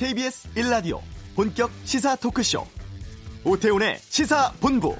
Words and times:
KBS 0.00 0.48
1라디오 0.54 0.98
본격 1.36 1.70
시사 1.84 2.16
토크쇼 2.16 2.66
오태훈의 3.44 3.98
시사본부 3.98 4.96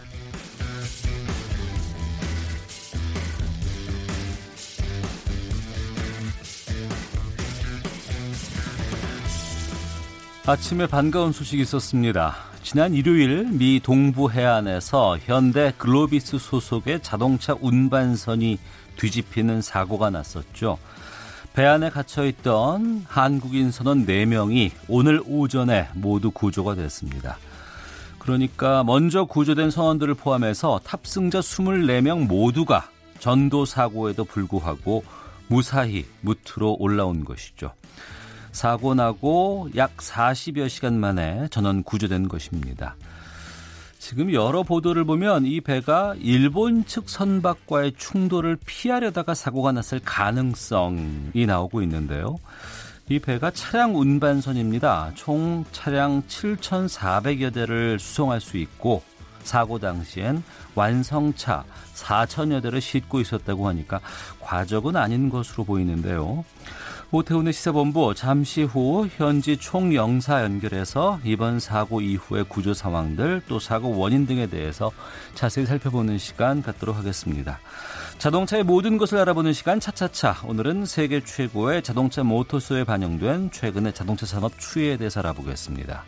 아침에 10.45 10.87
반가운 10.87 11.33
소식이 11.33 11.63
있었습니다. 11.63 12.37
지난 12.63 12.93
일요일 12.93 13.49
미 13.53 13.81
동부 13.83 14.31
해안에서 14.31 15.17
현대 15.17 15.73
글로비스 15.79 16.39
소속의 16.39 17.03
자동차 17.03 17.57
운반선이 17.59 18.59
뒤집히는 18.99 19.63
사고가 19.63 20.11
났었죠. 20.11 20.77
배 21.53 21.67
안에 21.67 21.91
갇혀 21.91 22.25
있던 22.27 23.05
한국인 23.09 23.73
선원 23.73 24.07
4명이 24.07 24.71
오늘 24.89 25.21
오전에 25.27 25.89
모두 25.95 26.31
구조가 26.31 26.77
됐습니다. 26.77 27.39
그러니까 28.19 28.85
먼저 28.85 29.25
구조된 29.25 29.71
선원들을 29.71 30.15
포함해서 30.15 30.81
탑승자 30.85 31.41
24명 31.41 32.27
모두가 32.29 32.89
전도 33.19 33.65
사고에도 33.65 34.25
불구하고 34.25 35.03
무사히 35.49 36.07
무트로 36.21 36.77
올라온 36.79 37.25
것이죠. 37.25 37.73
사고 38.53 38.95
나고 38.95 39.69
약 39.77 39.97
40여 39.97 40.69
시간 40.69 40.99
만에 41.01 41.49
전원 41.51 41.83
구조된 41.83 42.29
것입니다. 42.29 42.95
지금 44.11 44.33
여러 44.33 44.65
보도를 44.65 45.05
보면 45.05 45.47
이 45.47 45.61
배가 45.61 46.17
일본 46.19 46.85
측 46.85 47.09
선박과의 47.09 47.93
충돌을 47.97 48.59
피하려다가 48.67 49.35
사고가 49.35 49.71
났을 49.71 50.01
가능성이 50.05 51.47
나오고 51.47 51.81
있는데요. 51.83 52.37
이 53.09 53.21
배가 53.21 53.53
차량 53.53 53.95
운반선입니다. 53.97 55.13
총 55.15 55.65
차량 55.71 56.23
7,400여 56.23 57.55
대를 57.55 58.01
수송할 58.01 58.41
수 58.41 58.57
있고 58.57 59.05
사고 59.45 59.79
당시엔 59.79 60.43
완성차 60.75 61.63
4천여 61.95 62.65
대를 62.65 62.81
싣고 62.81 63.21
있었다고 63.21 63.69
하니까 63.69 64.01
과적은 64.41 64.97
아닌 64.97 65.31
것으로 65.31 65.63
보이는데요. 65.63 66.45
오태훈의 67.13 67.53
시사본부 67.53 68.15
잠시 68.15 68.63
후 68.63 69.09
현지 69.17 69.57
총영사 69.57 70.45
연결해서 70.45 71.19
이번 71.25 71.59
사고 71.59 72.01
이후의 72.01 72.45
구조 72.45 72.73
상황들 72.73 73.43
또 73.49 73.59
사고 73.59 73.99
원인 73.99 74.27
등에 74.27 74.47
대해서 74.47 74.93
자세히 75.35 75.67
살펴보는 75.67 76.19
시간 76.19 76.63
갖도록 76.63 76.97
하겠습니다. 76.97 77.59
자동차의 78.19 78.63
모든 78.63 78.97
것을 78.97 79.19
알아보는 79.19 79.53
시간 79.53 79.81
차차차 79.81 80.43
오늘은 80.47 80.87
세계 80.87 81.25
최고의 81.25 81.83
자동차 81.83 82.23
모터쇼에 82.23 82.85
반영된 82.85 83.51
최근의 83.51 83.93
자동차 83.93 84.25
산업 84.25 84.57
추이에 84.61 84.97
대해서 84.97 85.19
알아보겠습니다. 85.19 86.05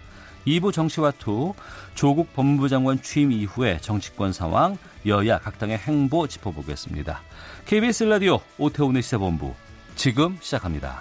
2부 0.47 0.73
정치화투 0.73 1.53
조국 1.97 2.33
법무부 2.33 2.69
장관 2.69 3.03
취임 3.03 3.33
이후의 3.33 3.81
정치권 3.81 4.33
상황 4.33 4.79
여야 5.07 5.39
각 5.39 5.59
당의 5.59 5.79
행보 5.79 6.29
짚어보겠습니다. 6.29 7.23
KBS 7.67 8.05
라디오 8.05 8.39
오태훈의 8.59 9.03
시사본부 9.03 9.53
지금 9.97 10.37
시작합니다. 10.41 11.01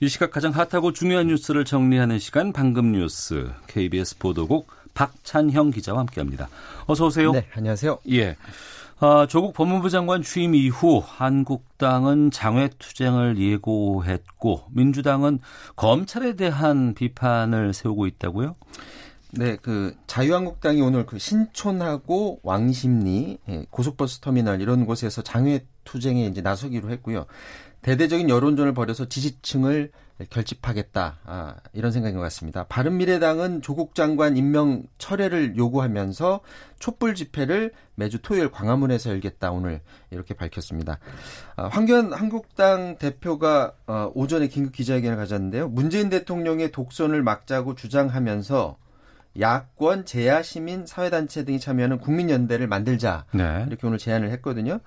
이 0.00 0.08
시각 0.08 0.30
가장 0.30 0.52
핫하고 0.52 0.92
중요한 0.92 1.28
뉴스를 1.28 1.64
정리하는 1.64 2.18
시간 2.18 2.52
방금 2.52 2.92
뉴스 2.92 3.50
KBS 3.66 4.18
보도국 4.18 4.68
박찬형 4.92 5.70
기자와 5.70 6.00
함께합니다. 6.00 6.48
어서 6.86 7.06
오세요. 7.06 7.32
네, 7.32 7.46
안녕하세요. 7.54 7.98
예. 8.10 8.36
아, 8.98 9.26
조국 9.28 9.52
법무부 9.52 9.90
장관 9.90 10.22
취임 10.22 10.54
이후 10.54 11.02
한국당은 11.04 12.30
장외 12.30 12.70
투쟁을 12.78 13.38
예고했고 13.38 14.64
민주당은 14.70 15.38
검찰에 15.76 16.34
대한 16.34 16.94
비판을 16.94 17.74
세우고 17.74 18.06
있다고요? 18.06 18.54
네, 19.38 19.56
그 19.60 19.94
자유한국당이 20.06 20.80
오늘 20.80 21.04
그 21.04 21.18
신촌하고 21.18 22.40
왕십리 22.42 23.38
예, 23.48 23.66
고속버스 23.70 24.20
터미널 24.20 24.62
이런 24.62 24.86
곳에서 24.86 25.22
장외 25.22 25.66
투쟁에 25.84 26.26
이제 26.26 26.40
나서기로 26.40 26.90
했고요. 26.90 27.26
대대적인 27.82 28.30
여론전을 28.30 28.72
벌여서 28.74 29.08
지지층을 29.08 29.92
결집하겠다 30.30 31.18
아, 31.24 31.56
이런 31.74 31.92
생각인 31.92 32.16
것 32.16 32.22
같습니다. 32.22 32.64
바른미래당은 32.64 33.60
조국 33.60 33.94
장관 33.94 34.36
임명 34.38 34.84
철회를 34.96 35.56
요구하면서 35.56 36.40
촛불 36.78 37.14
집회를 37.14 37.72
매주 37.94 38.20
토요일 38.22 38.50
광화문에서 38.50 39.10
열겠다 39.10 39.52
오늘 39.52 39.82
이렇게 40.10 40.32
밝혔습니다. 40.32 40.98
아, 41.56 41.68
황교안 41.68 42.14
한국당 42.14 42.96
대표가 42.96 43.74
어, 43.86 44.10
오전에 44.14 44.48
긴급 44.48 44.72
기자회견을 44.72 45.18
가졌는데요. 45.18 45.68
문재인 45.68 46.08
대통령의 46.08 46.72
독선을 46.72 47.22
막자고 47.22 47.74
주장하면서 47.74 48.78
야권, 49.40 50.04
재야, 50.04 50.42
시민, 50.42 50.86
사회단체 50.86 51.44
등이 51.44 51.60
참여하는 51.60 51.98
국민연대를 51.98 52.66
만들자 52.66 53.24
네. 53.32 53.64
이렇게 53.68 53.86
오늘 53.86 53.98
제안을 53.98 54.30
했거든요. 54.32 54.80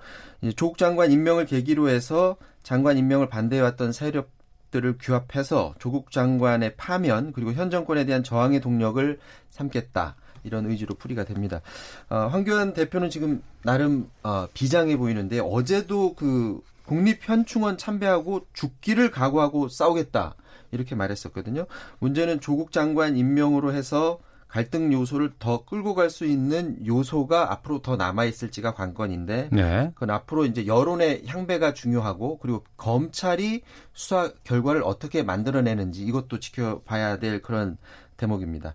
조국 0.56 0.78
장관 0.78 1.12
임명을 1.12 1.46
계기로 1.46 1.88
해서 1.88 2.36
장관 2.62 2.98
임명을 2.98 3.28
반대해왔던 3.28 3.92
세력 3.92 4.30
들을 4.70 4.96
규합해서 4.98 5.74
조국 5.78 6.12
장관의 6.12 6.76
파면 6.76 7.32
그리고 7.32 7.52
현 7.52 7.70
정권에 7.70 8.04
대한 8.04 8.22
저항의 8.22 8.60
동력을 8.60 9.18
삼겠다. 9.50 10.16
이런 10.42 10.66
의지로 10.70 10.94
풀이가 10.94 11.24
됩니다. 11.24 11.60
어, 12.08 12.28
황교안 12.30 12.72
대표는 12.72 13.10
지금 13.10 13.42
나름 13.62 14.08
어, 14.22 14.46
비장해 14.54 14.96
보이는데 14.96 15.38
어제도 15.40 16.14
그 16.14 16.62
국립현충원 16.86 17.76
참배하고 17.76 18.46
죽기를 18.54 19.10
각오하고 19.10 19.68
싸우겠다 19.68 20.34
이렇게 20.72 20.94
말했었거든요. 20.94 21.66
문제는 21.98 22.40
조국 22.40 22.72
장관 22.72 23.16
임명으로 23.16 23.74
해서 23.74 24.18
갈등 24.50 24.92
요소를 24.92 25.32
더 25.38 25.64
끌고 25.64 25.94
갈 25.94 26.10
수 26.10 26.24
있는 26.24 26.84
요소가 26.84 27.52
앞으로 27.52 27.82
더 27.82 27.96
남아 27.96 28.24
있을지가 28.24 28.74
관건인데 28.74 29.50
네. 29.52 29.90
그건 29.94 30.10
앞으로 30.10 30.44
이제 30.44 30.66
여론의 30.66 31.22
향배가 31.26 31.72
중요하고 31.72 32.38
그리고 32.38 32.64
검찰이 32.76 33.62
수사 33.94 34.32
결과를 34.42 34.82
어떻게 34.84 35.22
만들어내는지 35.22 36.02
이것도 36.02 36.40
지켜봐야 36.40 37.18
될 37.20 37.40
그런 37.42 37.76
대목입니다. 38.16 38.74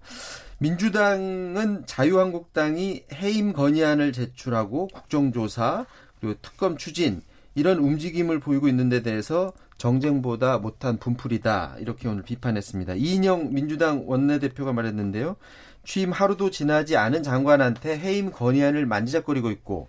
민주당은 0.60 1.86
자유한국당이 1.86 3.04
해임 3.14 3.52
건의안을 3.52 4.14
제출하고 4.14 4.88
국정조사 4.88 5.86
그리고 6.20 6.40
특검 6.42 6.78
추진 6.78 7.22
이런 7.54 7.80
움직임을 7.80 8.40
보이고 8.40 8.68
있는 8.68 8.88
데 8.90 9.02
대해서 9.02 9.52
정쟁보다 9.78 10.58
못한 10.58 10.98
분풀이다 10.98 11.76
이렇게 11.80 12.08
오늘 12.08 12.24
비판했습니다. 12.24 12.96
이인영 12.96 13.54
민주당 13.54 14.04
원내대표가 14.08 14.74
말했는데요. 14.74 15.36
취임 15.84 16.12
하루도 16.12 16.50
지나지 16.50 16.98
않은 16.98 17.24
장관한테 17.24 17.98
해임 17.98 18.32
건의안을 18.32 18.86
만지작거리고 18.86 19.52
있고 19.52 19.88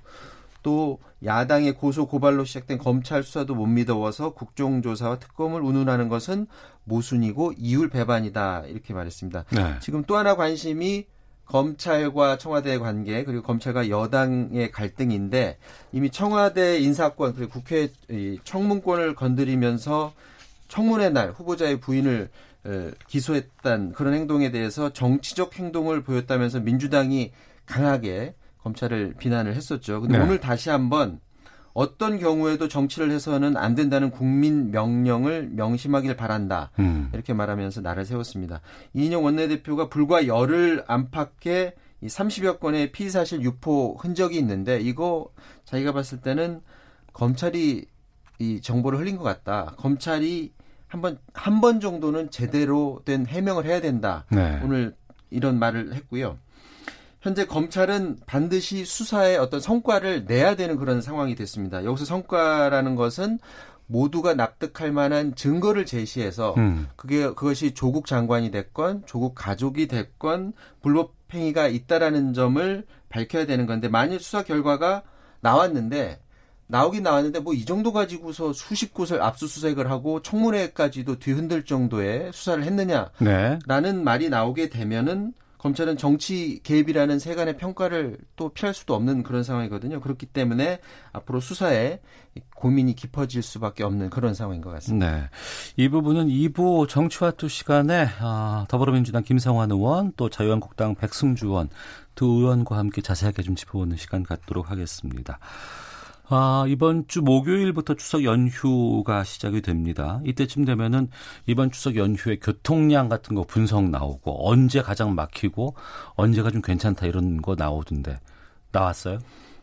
또 0.63 0.99
야당의 1.25 1.75
고소 1.75 2.07
고발로 2.07 2.45
시작된 2.45 2.79
검찰 2.79 3.23
수사도 3.23 3.55
못 3.55 3.67
믿어워서 3.67 4.35
국정조사와 4.35 5.21
특검을 5.21 5.63
운운하는 5.63 6.09
것은 6.09 6.47
모순이고 6.85 7.53
이율 7.57 7.89
배반이다 7.89 8.65
이렇게 8.67 8.93
말했습니다. 8.93 9.45
네. 9.53 9.75
지금 9.81 10.03
또 10.05 10.17
하나 10.17 10.35
관심이 10.35 11.07
검찰과 11.47 12.39
청와대의 12.39 12.79
관계 12.79 13.25
그리고 13.25 13.43
검찰과 13.43 13.89
여당의 13.89 14.71
갈등인데 14.73 15.59
이미 15.93 16.11
청와대 16.11 16.79
인사권 16.79 17.35
그리고 17.35 17.53
국회 17.53 17.89
청문권을 18.45 19.15
건드리면서 19.15 20.13
청문회 20.69 21.11
날 21.11 21.31
후보자의 21.31 21.81
부인을 21.81 22.29
기소했던 23.07 23.93
그런 23.93 24.15
행동에 24.15 24.51
대해서 24.51 24.93
정치적 24.93 25.57
행동을 25.59 26.03
보였다면서 26.03 26.61
민주당이 26.61 27.33
강하게 27.65 28.35
검찰을 28.59 29.15
비난을 29.17 29.55
했었죠. 29.55 30.01
근데 30.01 30.19
네. 30.19 30.25
오늘 30.25 30.41
다시 30.41 30.71
한번 30.71 31.21
어떤 31.77 32.19
경우에도 32.19 32.69
정치를 32.69 33.11
해서는 33.11 33.59
안 33.59 33.75
된다는 33.75 34.11
국민 34.11 34.71
명령을 34.71 35.51
명심하길 35.53 36.17
바란다. 36.17 36.71
음. 36.79 37.11
이렇게 37.13 37.35
말하면서 37.35 37.83
나를 37.83 38.07
세웠습니다. 38.07 38.63
이인영 38.95 39.23
원내대표가 39.23 39.91
불과 39.91 40.27
열흘 40.27 40.83
안팎의 40.89 41.75
이 42.01 42.07
30여 42.07 42.61
건의 42.61 42.93
피의 42.93 43.11
사실 43.11 43.43
유포 43.43 43.95
흔적이 44.01 44.39
있는데 44.39 44.81
이거 44.81 45.29
자기가 45.67 45.93
봤을 45.93 46.23
때는 46.23 46.63
검찰이 47.13 47.85
이 48.39 48.61
정보를 48.63 48.99
흘린 48.99 49.19
것 49.19 49.25
같다. 49.25 49.75
검찰이 49.77 50.55
한번 50.89 51.19
한 51.35 51.61
번 51.61 51.81
정도는 51.81 52.31
제대로 52.31 53.03
된 53.05 53.27
해명을 53.27 53.67
해야 53.67 53.83
된다. 53.83 54.25
네. 54.31 54.61
오늘 54.65 54.97
이런 55.29 55.59
말을 55.59 55.93
했고요. 55.93 56.39
현재 57.27 57.45
검찰은 57.45 58.19
반드시 58.25 58.85
수사에 58.85 59.37
어떤 59.37 59.59
성과를 59.59 60.27
내야 60.27 60.55
되는 60.55 60.77
그런 60.77 61.03
상황이 61.03 61.35
됐습니다. 61.35 61.85
여기서 61.85 62.05
성과라는 62.05 62.95
것은 62.95 63.41
모두가 63.89 64.35
납득할 64.35 64.93
만한 64.93 65.35
증거를 65.35 65.87
제시해서 65.87 66.55
음. 66.57 66.87
그게 66.95 67.25
그것이 67.25 67.75
조국 67.75 68.07
장관이 68.07 68.53
됐건 68.53 69.03
조국 69.07 69.35
가족이 69.35 69.89
됐건 69.89 70.53
불법 70.81 71.15
행위가 71.35 71.67
있다라는 71.67 72.33
점을 72.33 72.87
밝혀야 73.09 73.45
되는 73.45 73.67
건데 73.67 73.89
만일 73.89 74.21
수사 74.21 74.45
결과가 74.45 75.03
나왔는데 75.41 76.21
나오긴 76.69 77.03
나왔는데 77.03 77.41
뭐 77.41 77.55
이 77.55 77.65
정도 77.65 77.93
가지고서 77.93 78.53
수십 78.53 78.95
곳을 78.95 79.21
압수수색을 79.21 79.91
하고 79.91 80.23
청문회까지도 80.23 81.19
뒤흔들 81.19 81.65
정도의 81.65 82.31
수사를 82.33 82.63
했느냐라는 82.63 83.59
네. 83.67 83.93
말이 83.93 84.29
나오게 84.29 84.69
되면은 84.69 85.33
검찰은 85.67 85.97
정치 85.97 86.61
개입이라는 86.63 87.19
세간의 87.19 87.57
평가를 87.57 88.19
또 88.37 88.51
피할 88.51 88.73
수도 88.73 88.95
없는 88.95 89.25
그런 89.25 89.43
상황이거든요. 89.43 90.01
그렇기 90.01 90.27
때문에 90.27 90.79
앞으로 91.13 91.41
수사에 91.41 91.99
고민이 92.55 92.95
깊어질 92.95 93.43
수밖에 93.43 93.83
없는 93.83 94.11
그런 94.11 94.33
상황인 94.33 94.61
것 94.61 94.71
같습니다. 94.71 95.11
네. 95.11 95.29
이 95.77 95.89
부분은 95.89 96.29
2부 96.29 96.89
정치화투 96.89 97.49
시간에 97.49 98.07
아, 98.21 98.65
더불어민주당 98.69 99.25
김성환 99.25 99.73
의원 99.73 100.13
또 100.17 100.31
자유한국당 100.31 100.95
백승주 100.95 101.47
의원 101.47 101.69
두 102.15 102.27
의원과 102.27 102.79
함께 102.79 103.03
자세하게 103.03 103.43
좀 103.43 103.57
짚어보는 103.57 103.97
시간 103.97 104.23
갖도록 104.23 104.71
하겠습니다. 104.71 105.41
아, 106.29 106.65
이번 106.69 107.07
주 107.07 107.23
목요일부터 107.23 107.95
추석 107.95 108.25
연휴가 108.25 109.23
시작이 109.23 109.63
됩니다. 109.63 110.21
이때쯤 110.25 110.65
되면은 110.65 111.09
이번 111.47 111.71
추석 111.71 111.97
연휴에 111.97 112.39
교통량 112.41 113.09
같은 113.09 113.37
거 113.37 113.45
분석 113.45 113.89
나오고 113.89 114.49
언제 114.49 114.83
가장 114.83 115.15
막히고 115.15 115.77
언제가 116.15 116.51
좀 116.51 116.63
괜찮다 116.63 117.07
이런 117.07 117.41
거 117.43 117.55
나오던데 117.55 118.19
나왔어요? 118.73 119.21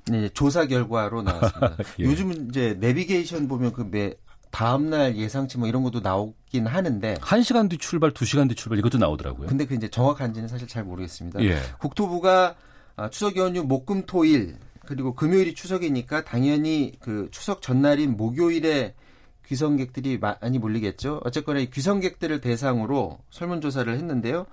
네, 0.08 0.30
조사 0.30 0.66
결과로 0.66 1.22
나왔습니다. 1.22 1.78
예. 2.00 2.04
요즘 2.04 2.32
이제 2.50 2.78
내비게이션 2.80 3.48
보면 3.50 3.74
그 3.74 3.82
매, 3.90 4.14
다음 4.50 4.90
날 4.90 5.18
예상치 5.18 5.58
뭐 5.58 5.68
이런 5.68 5.84
것도 5.84 6.00
나오긴 6.00 6.68
하는데 6.68 7.16
1시간 7.16 7.70
뒤 7.70 7.78
출발, 7.78 8.12
2시간 8.12 8.48
뒤 8.48 8.56
출발 8.56 8.80
이것도 8.80 9.00
나오더라고요. 9.00 9.48
근데 9.48 9.66
그 9.66 9.76
이제 9.76 9.90
정확한지는 9.90 10.48
사실 10.48 10.68
잘 10.68 10.86
모르겠습니다. 10.86 11.44
예. 11.44 11.58
국토부가 11.80 12.56
아, 12.96 13.10
추석 13.10 13.36
연휴 13.36 13.64
목금토일 13.64 14.58
그리고 14.86 15.16
금요일이 15.16 15.54
추석이니까 15.56 16.24
당연히 16.24 16.94
그 17.00 17.30
추석 17.32 17.62
전날인 17.62 18.18
목요일에 18.18 18.96
귀성객들이 19.46 20.20
많이 20.20 20.60
몰리겠죠. 20.60 21.22
어쨌거나 21.24 21.60
이 21.60 21.70
귀성객들을 21.70 22.42
대상으로 22.42 23.20
설문조사를 23.30 23.94
했는데요. 23.94 24.46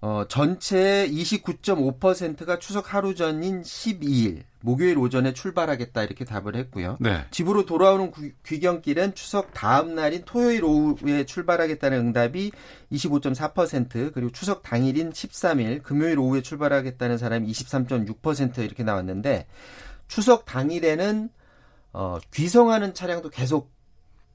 어, 0.00 0.24
전체 0.28 1.08
29.5%가 1.10 2.58
추석 2.58 2.94
하루 2.94 3.14
전인 3.16 3.62
12일 3.62 4.44
목요일 4.60 4.98
오전에 4.98 5.32
출발하겠다 5.32 6.02
이렇게 6.02 6.24
답을 6.24 6.54
했고요. 6.54 6.96
네. 7.00 7.24
집으로 7.30 7.64
돌아오는 7.64 8.12
귀경길은 8.44 9.14
추석 9.14 9.52
다음 9.52 9.94
날인 9.94 10.22
토요일 10.24 10.64
오후에 10.64 11.26
출발하겠다는 11.26 11.98
응답이 11.98 12.52
25.4% 12.92 14.12
그리고 14.12 14.30
추석 14.30 14.62
당일인 14.62 15.10
13일 15.10 15.82
금요일 15.82 16.18
오후에 16.18 16.42
출발하겠다는 16.42 17.18
사람이 17.18 17.50
23.6% 17.50 18.58
이렇게 18.58 18.84
나왔는데 18.84 19.46
추석 20.06 20.44
당일에는 20.44 21.28
어, 21.92 22.18
귀성하는 22.32 22.94
차량도 22.94 23.30
계속 23.30 23.72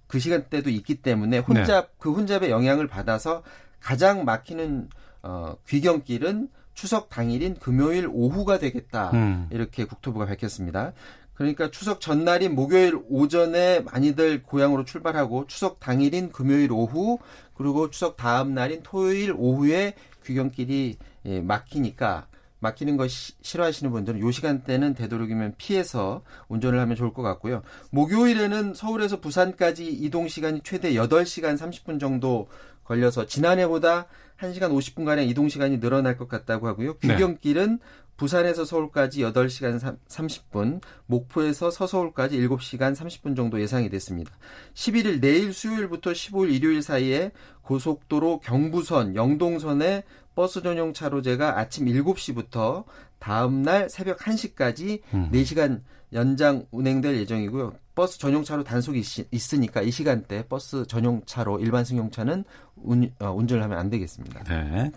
그 0.07 0.19
시간대도 0.19 0.69
있기 0.69 1.01
때문에 1.01 1.39
혼잡 1.39 1.85
네. 1.85 1.93
그 1.97 2.11
혼잡의 2.11 2.49
영향을 2.49 2.87
받아서 2.87 3.43
가장 3.79 4.25
막히는 4.25 4.89
어, 5.23 5.55
귀경길은 5.67 6.49
추석 6.73 7.09
당일인 7.09 7.55
금요일 7.55 8.07
오후가 8.11 8.59
되겠다. 8.59 9.11
음. 9.11 9.47
이렇게 9.51 9.85
국토부가 9.85 10.25
밝혔습니다. 10.25 10.93
그러니까 11.33 11.71
추석 11.71 11.99
전날인 11.99 12.53
목요일 12.53 12.99
오전에 13.09 13.79
많이들 13.81 14.43
고향으로 14.43 14.85
출발하고 14.85 15.47
추석 15.47 15.79
당일인 15.79 16.31
금요일 16.31 16.71
오후 16.71 17.17
그리고 17.55 17.89
추석 17.89 18.17
다음 18.17 18.53
날인 18.53 18.81
토요일 18.83 19.33
오후에 19.35 19.95
귀경길이 20.25 20.97
예, 21.25 21.41
막히니까 21.41 22.27
막히는 22.59 22.95
거 22.95 23.07
싫어하시는 23.07 23.91
분들은 23.91 24.19
요 24.21 24.31
시간대는 24.31 24.93
되도록이면 24.93 25.55
피해서 25.57 26.21
운전을 26.47 26.79
하면 26.79 26.95
좋을 26.95 27.13
것 27.13 27.21
같고요. 27.21 27.61
목요일에는 27.91 28.73
서울에서 28.73 29.19
부산까지 29.19 29.91
이동 29.91 30.29
시간이 30.29 30.61
최대 30.63 30.93
8시간 30.93 31.57
30분 31.57 31.99
정도 31.99 32.47
걸려서 32.85 33.25
지난해보다 33.25 34.07
1시간 34.39 34.71
50분가량 34.71 35.27
이동 35.29 35.49
시간이 35.49 35.79
늘어날 35.79 36.17
것 36.17 36.27
같다고 36.27 36.67
하고요. 36.67 36.97
네. 36.99 37.15
귀경길은 37.15 37.79
네. 37.79 37.85
부산에서 38.17 38.63
서울까지 38.63 39.21
8시간 39.21 39.97
30분, 40.07 40.81
목포에서 41.07 41.71
서서울까지 41.71 42.39
7시간 42.47 42.95
30분 42.95 43.35
정도 43.35 43.59
예상이 43.59 43.89
됐습니다. 43.89 44.31
11일 44.73 45.19
내일 45.19 45.51
수요일부터 45.51 46.11
15일 46.11 46.53
일요일 46.53 46.81
사이에 46.81 47.31
고속도로 47.63 48.39
경부선, 48.41 49.15
영동선에 49.15 50.03
버스 50.35 50.61
전용 50.61 50.93
차로제가 50.93 51.57
아침 51.59 51.85
7시부터 51.85 52.85
다음 53.19 53.63
날 53.63 53.89
새벽 53.89 54.19
1시까지 54.19 55.01
음. 55.13 55.29
4시간 55.31 55.81
연장 56.13 56.65
운행될 56.71 57.15
예정이고요. 57.17 57.73
버스 57.95 58.17
전용차로 58.19 58.63
단속이 58.63 58.99
있, 59.31 59.53
으니까이 59.53 59.91
시간대 59.91 60.45
버스 60.47 60.85
전용차로 60.87 61.59
일반 61.59 61.85
승용차는 61.85 62.43
운, 62.77 63.11
어, 63.19 63.31
운전을 63.31 63.63
하면 63.63 63.77
안 63.77 63.89
되겠습니다. 63.89 64.43
네. 64.45 64.91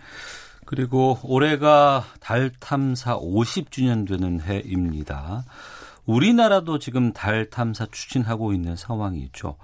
그리고 0.64 1.19
올해가 1.22 2.04
달 2.20 2.50
탐사 2.58 3.16
50주년 3.19 4.08
되는 4.08 4.40
해입니다. 4.40 5.44
우리나라도 6.06 6.78
지금 6.78 7.12
달 7.12 7.48
탐사 7.50 7.87
추진하고 7.87 8.52
있는 8.52 8.76
상황이죠. 8.76 9.56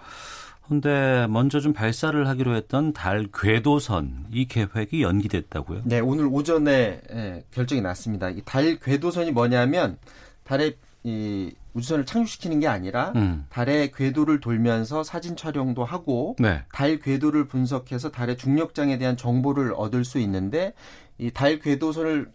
근데 0.68 1.26
먼저 1.28 1.60
좀 1.60 1.72
발사를 1.72 2.26
하기로 2.28 2.54
했던 2.54 2.92
달 2.92 3.26
궤도선 3.34 4.26
이 4.32 4.46
계획이 4.46 5.02
연기됐다고요? 5.02 5.82
네, 5.84 5.98
오늘 6.00 6.26
오전에 6.26 7.00
예, 7.12 7.44
결정이 7.50 7.80
났습니다. 7.80 8.30
이 8.30 8.40
달 8.44 8.78
궤도선이 8.78 9.32
뭐냐면 9.32 9.98
달의 10.44 10.76
이 11.04 11.52
우주선을 11.74 12.06
착륙시키는 12.06 12.60
게 12.60 12.68
아니라 12.68 13.12
음. 13.16 13.46
달의 13.48 13.92
궤도를 13.92 14.40
돌면서 14.40 15.02
사진 15.02 15.36
촬영도 15.36 15.84
하고 15.84 16.36
네. 16.38 16.62
달 16.72 16.98
궤도를 16.98 17.48
분석해서 17.48 18.10
달의 18.10 18.36
중력장에 18.36 18.98
대한 18.98 19.16
정보를 19.16 19.72
얻을 19.76 20.04
수 20.04 20.18
있는데 20.18 20.74
이 21.18 21.30
달 21.30 21.58
궤도선을 21.58 22.30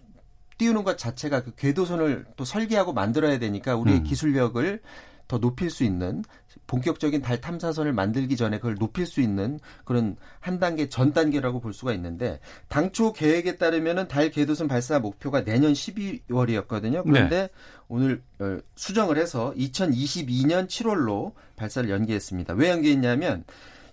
띄우는 0.57 0.83
것 0.83 0.97
자체가 0.97 1.43
그 1.43 1.53
궤도선을 1.55 2.25
또 2.35 2.43
설계하고 2.43 2.91
만들어야 2.93 3.37
되니까 3.37 3.75
우리의 3.75 3.99
음. 3.99 4.03
기술력을 4.03 4.81
더 5.27 5.39
높일 5.39 5.69
수 5.69 5.83
있는 5.83 6.24
본격적인 6.68 7.21
달 7.21 7.41
탐사선을 7.41 7.94
만들기 7.94 8.35
전에 8.35 8.57
그걸 8.57 8.75
높일 8.75 9.06
수 9.06 9.21
있는 9.21 9.59
그런 9.85 10.18
한 10.39 10.59
단계 10.59 10.89
전 10.89 11.13
단계라고 11.13 11.59
볼 11.59 11.74
수가 11.74 11.94
있는데 11.94 12.39
당초 12.68 13.13
계획에 13.13 13.57
따르면은 13.57 14.07
달 14.07 14.31
궤도선 14.31 14.68
발사 14.68 15.00
목표가 15.00 15.44
내년 15.44 15.74
12월이었거든요. 15.74 17.03
그런데 17.03 17.41
네. 17.41 17.50
오늘 17.88 18.22
어, 18.39 18.57
수정을 18.75 19.17
해서 19.17 19.53
2022년 19.55 20.67
7월로 20.67 21.34
발사를 21.55 21.89
연기했습니다. 21.89 22.53
왜 22.53 22.69
연기했냐면 22.69 23.43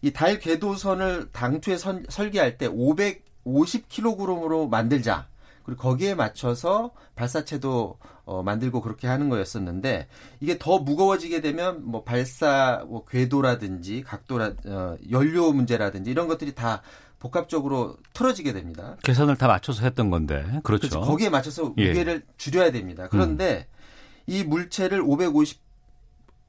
이 0.02 0.10
달 0.10 0.38
궤도선을 0.38 1.30
당초에 1.32 1.78
선, 1.78 2.04
설계할 2.10 2.58
때 2.58 2.68
550kg으로 2.68 4.68
만들자. 4.68 5.28
그리고 5.64 5.80
거기에 5.80 6.14
맞춰서 6.14 6.90
발사체도 7.16 7.96
어, 8.26 8.42
만들고 8.42 8.80
그렇게 8.80 9.06
하는 9.06 9.28
거였었는데 9.28 10.08
이게 10.40 10.58
더 10.58 10.78
무거워지게 10.78 11.40
되면 11.40 11.84
뭐 11.84 12.04
발사 12.04 12.84
뭐 12.88 13.04
궤도라든지 13.04 14.02
각도라 14.02 14.52
어, 14.66 14.96
연료 15.10 15.52
문제라든지 15.52 16.10
이런 16.10 16.26
것들이 16.28 16.54
다 16.54 16.82
복합적으로 17.18 17.96
틀어지게 18.12 18.52
됩니다. 18.52 18.96
계산을 19.02 19.36
다 19.36 19.46
맞춰서 19.46 19.82
했던 19.84 20.10
건데 20.10 20.44
그렇죠. 20.62 20.88
그렇죠. 20.88 21.00
거기에 21.00 21.30
맞춰서 21.30 21.72
예. 21.78 21.88
무게를 21.88 22.22
예. 22.26 22.32
줄여야 22.36 22.72
됩니다. 22.72 23.08
그런데 23.10 23.66
음. 23.68 23.74
이 24.26 24.44
물체를 24.44 25.00
550 25.00 25.60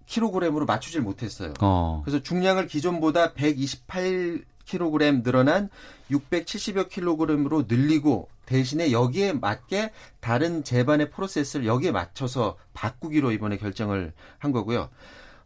킬로그램으로 0.06 0.66
맞추질 0.66 1.02
못했어요. 1.02 1.54
어. 1.62 2.02
그래서 2.06 2.22
중량을 2.22 2.68
기존보다 2.68 3.34
128 3.34 4.46
킬로그램 4.66 5.24
늘어난 5.24 5.70
670여 6.12 6.90
킬로그램으로 6.90 7.66
늘리고 7.68 8.28
대신에 8.46 8.92
여기에 8.92 9.34
맞게 9.34 9.92
다른 10.20 10.64
제반의 10.64 11.10
프로세스를 11.10 11.66
여기에 11.66 11.92
맞춰서 11.92 12.58
바꾸기로 12.74 13.32
이번에 13.32 13.58
결정을 13.58 14.14
한 14.38 14.52
거고요. 14.52 14.90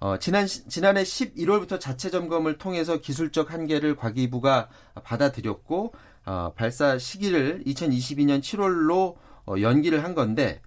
어, 0.01 0.17
지난, 0.17 0.47
지난해 0.47 1.03
11월부터 1.03 1.79
자체 1.79 2.09
점검을 2.09 2.57
통해서 2.57 2.97
기술적 2.97 3.51
한계를 3.51 3.95
과기부가 3.97 4.69
받아들였고, 5.03 5.93
어, 6.25 6.53
발사 6.55 6.97
시기를 6.97 7.63
2022년 7.65 8.41
7월로 8.41 9.15
어, 9.45 9.55
연기를 9.61 10.03
한 10.03 10.15
건데, 10.15 10.61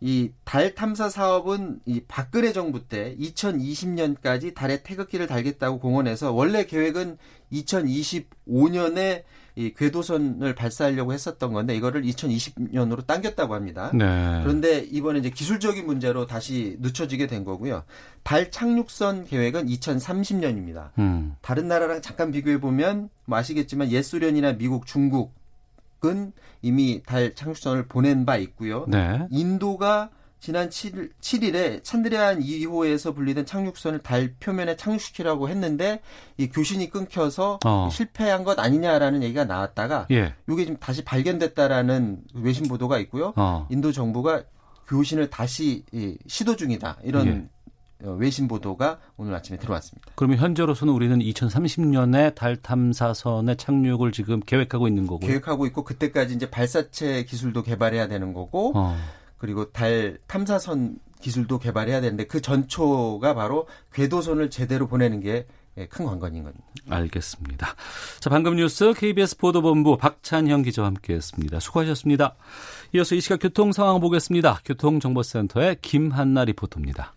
이 0.00 0.30
달 0.44 0.74
탐사 0.74 1.08
사업은 1.08 1.80
이 1.86 2.00
박근혜 2.08 2.52
정부 2.52 2.88
때 2.88 3.14
2020년까지 3.20 4.54
달에 4.54 4.82
태극기를 4.82 5.26
달겠다고 5.28 5.78
공언해서 5.78 6.32
원래 6.32 6.64
계획은 6.64 7.18
2025년에 7.52 9.22
이 9.56 9.74
궤도선을 9.74 10.54
발사하려고 10.54 11.12
했었던 11.12 11.52
건데 11.52 11.76
이거를 11.76 12.02
2020년으로 12.02 13.06
당겼다고 13.06 13.54
합니다. 13.54 13.90
네. 13.94 14.40
그런데 14.42 14.78
이번에 14.80 15.18
이제 15.18 15.30
기술적인 15.30 15.84
문제로 15.86 16.26
다시 16.26 16.76
늦춰지게 16.80 17.26
된 17.26 17.44
거고요. 17.44 17.84
달 18.22 18.50
착륙선 18.50 19.24
계획은 19.26 19.66
2030년입니다. 19.66 20.90
음. 20.98 21.36
다른 21.42 21.68
나라랑 21.68 22.00
잠깐 22.00 22.30
비교해 22.30 22.60
보면 22.60 23.08
뭐 23.24 23.38
아시겠지만 23.38 23.90
옛 23.92 24.02
소련이나 24.02 24.52
미국, 24.56 24.86
중국 24.86 25.34
은 26.04 26.32
이미 26.62 27.02
달 27.04 27.34
착륙선을 27.34 27.86
보낸 27.86 28.24
바 28.24 28.36
있고요. 28.36 28.86
네. 28.88 29.26
인도가 29.30 30.10
지난 30.40 30.70
7일, 30.70 31.10
7일에 31.20 31.84
찬드레안 31.84 32.40
2호에서 32.40 33.14
분리된 33.14 33.44
착륙선을 33.44 33.98
달 33.98 34.34
표면에 34.40 34.74
착륙시키라고 34.76 35.50
했는데 35.50 36.00
이 36.38 36.48
교신이 36.48 36.88
끊겨서 36.88 37.58
어. 37.66 37.88
실패한 37.92 38.44
것 38.44 38.58
아니냐라는 38.58 39.22
얘기가 39.22 39.44
나왔다가 39.44 40.06
예. 40.10 40.34
이게 40.48 40.64
지금 40.64 40.78
다시 40.78 41.04
발견됐다라는 41.04 42.22
외신 42.34 42.66
보도가 42.68 42.98
있고요. 43.00 43.34
어. 43.36 43.66
인도 43.70 43.92
정부가 43.92 44.44
교신을 44.88 45.28
다시 45.28 45.84
시도 46.26 46.56
중이다 46.56 46.96
이런 47.04 47.26
예. 47.26 47.48
어, 48.02 48.12
외신 48.12 48.48
보도가 48.48 48.98
오늘 49.16 49.34
아침에 49.34 49.58
들어왔습니다. 49.58 50.12
그러면 50.14 50.38
현재로서는 50.38 50.92
우리는 50.92 51.18
2030년에 51.18 52.34
달 52.34 52.56
탐사선의 52.56 53.56
착륙을 53.56 54.12
지금 54.12 54.40
계획하고 54.40 54.88
있는 54.88 55.06
거고 55.06 55.26
계획하고 55.26 55.66
있고 55.66 55.84
그때까지 55.84 56.34
이제 56.34 56.50
발사체 56.50 57.24
기술도 57.24 57.62
개발해야 57.62 58.08
되는 58.08 58.32
거고 58.32 58.72
어. 58.74 58.96
그리고 59.38 59.70
달 59.72 60.18
탐사선 60.26 60.98
기술도 61.20 61.58
개발해야 61.58 62.00
되는데 62.00 62.26
그 62.26 62.40
전초가 62.40 63.34
바로 63.34 63.66
궤도선을 63.92 64.50
제대로 64.50 64.86
보내는 64.86 65.20
게 65.20 65.46
큰 65.88 66.04
관건인 66.04 66.42
겁니다. 66.44 66.64
알겠습니다. 66.88 67.74
자, 68.18 68.30
방금 68.30 68.56
뉴스 68.56 68.92
KBS 68.92 69.36
보도본부 69.36 69.96
박찬형 69.96 70.62
기자와 70.62 70.88
함께했습니다. 70.88 71.60
수고하셨습니다. 71.60 72.34
이어서 72.94 73.14
이 73.14 73.20
시각 73.20 73.38
교통 73.40 73.72
상황 73.72 74.00
보겠습니다. 74.00 74.60
교통정보센터의 74.64 75.76
김한나 75.80 76.44
리포터입니다. 76.44 77.14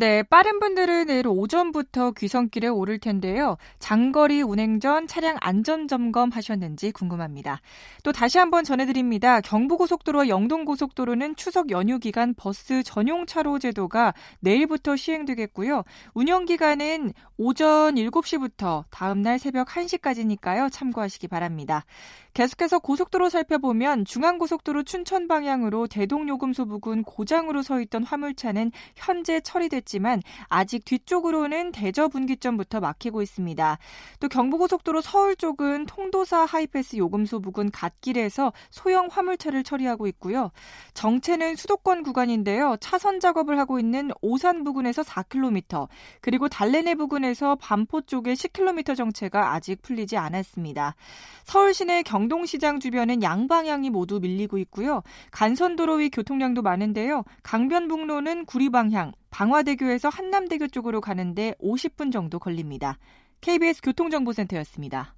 네, 0.00 0.22
빠른 0.22 0.60
분들은 0.60 1.08
내일 1.08 1.26
오전부터 1.26 2.12
귀성길에 2.12 2.68
오를 2.68 3.00
텐데요. 3.00 3.56
장거리 3.80 4.42
운행 4.42 4.78
전 4.78 5.08
차량 5.08 5.36
안전 5.40 5.88
점검 5.88 6.30
하셨는지 6.30 6.92
궁금합니다. 6.92 7.60
또 8.04 8.12
다시 8.12 8.38
한번 8.38 8.62
전해드립니다. 8.62 9.40
경부고속도로와 9.40 10.28
영동고속도로는 10.28 11.34
추석 11.34 11.72
연휴 11.72 11.98
기간 11.98 12.32
버스 12.34 12.84
전용 12.84 13.26
차로 13.26 13.58
제도가 13.58 14.14
내일부터 14.38 14.94
시행되겠고요. 14.94 15.82
운영 16.14 16.44
기간은 16.44 17.12
오전 17.36 17.96
7시부터 17.96 18.84
다음날 18.90 19.40
새벽 19.40 19.66
1시까지니까요. 19.66 20.70
참고하시기 20.70 21.26
바랍니다. 21.26 21.84
계속해서 22.38 22.78
고속도로 22.78 23.30
살펴보면 23.30 24.04
중앙고속도로 24.04 24.84
춘천 24.84 25.26
방향으로 25.26 25.88
대동요금소 25.88 26.66
부근 26.66 27.02
고장으로 27.02 27.62
서 27.62 27.80
있던 27.80 28.04
화물차는 28.04 28.70
현재 28.94 29.40
처리됐지만 29.40 30.22
아직 30.46 30.84
뒤쪽으로는 30.84 31.72
대저 31.72 32.06
분기점부터 32.06 32.78
막히고 32.78 33.22
있습니다. 33.22 33.78
또 34.20 34.28
경부고속도로 34.28 35.00
서울 35.00 35.34
쪽은 35.34 35.86
통도사 35.86 36.44
하이패스 36.44 36.94
요금소 36.98 37.40
부근 37.40 37.72
갓길에서 37.72 38.52
소형 38.70 39.08
화물차를 39.10 39.64
처리하고 39.64 40.06
있고요. 40.06 40.52
정체는 40.94 41.56
수도권 41.56 42.04
구간인데요. 42.04 42.76
차선 42.78 43.18
작업을 43.18 43.58
하고 43.58 43.80
있는 43.80 44.12
오산 44.22 44.62
부근에서 44.62 45.02
4km, 45.02 45.88
그리고 46.20 46.48
달래내 46.48 46.94
부근에서 46.94 47.56
반포 47.56 48.02
쪽에 48.02 48.34
10km 48.34 48.96
정체가 48.96 49.54
아직 49.54 49.82
풀리지 49.82 50.16
않았습니다. 50.16 50.94
서울 51.42 51.74
시내 51.74 52.04
경 52.04 52.27
강동시장 52.28 52.78
주변은 52.78 53.22
양방향이 53.22 53.88
모두 53.88 54.20
밀리고 54.20 54.58
있고요. 54.58 55.02
간선도로 55.30 55.94
위 55.94 56.10
교통량도 56.10 56.60
많은데요. 56.60 57.24
강변북로는 57.42 58.44
구리 58.44 58.68
방향, 58.68 59.12
방화대교에서 59.30 60.10
한남대교 60.10 60.68
쪽으로 60.68 61.00
가는데 61.00 61.54
50분 61.58 62.12
정도 62.12 62.38
걸립니다. 62.38 62.98
KBS 63.40 63.80
교통정보센터였습니다. 63.82 65.14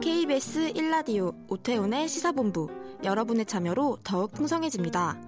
KBS 0.00 0.72
1라디오 0.72 1.34
오태훈의 1.50 2.08
시사본부 2.08 2.70
여러분의 3.04 3.44
참여로 3.44 3.98
더욱 4.04 4.32
풍성해집니다. 4.32 5.27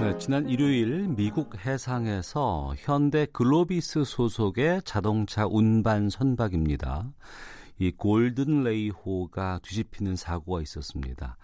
네, 0.00 0.16
지난 0.16 0.48
일요일 0.48 1.08
미국 1.08 1.54
해상에서 1.66 2.72
현대 2.78 3.26
글로비스 3.26 4.04
소속의 4.04 4.80
자동차 4.86 5.46
운반 5.46 6.08
선박입니다. 6.08 7.04
이 7.78 7.90
골든 7.90 8.64
레이호가 8.64 9.60
뒤집히는 9.62 10.16
사고가 10.16 10.62
있었습니다. 10.62 11.36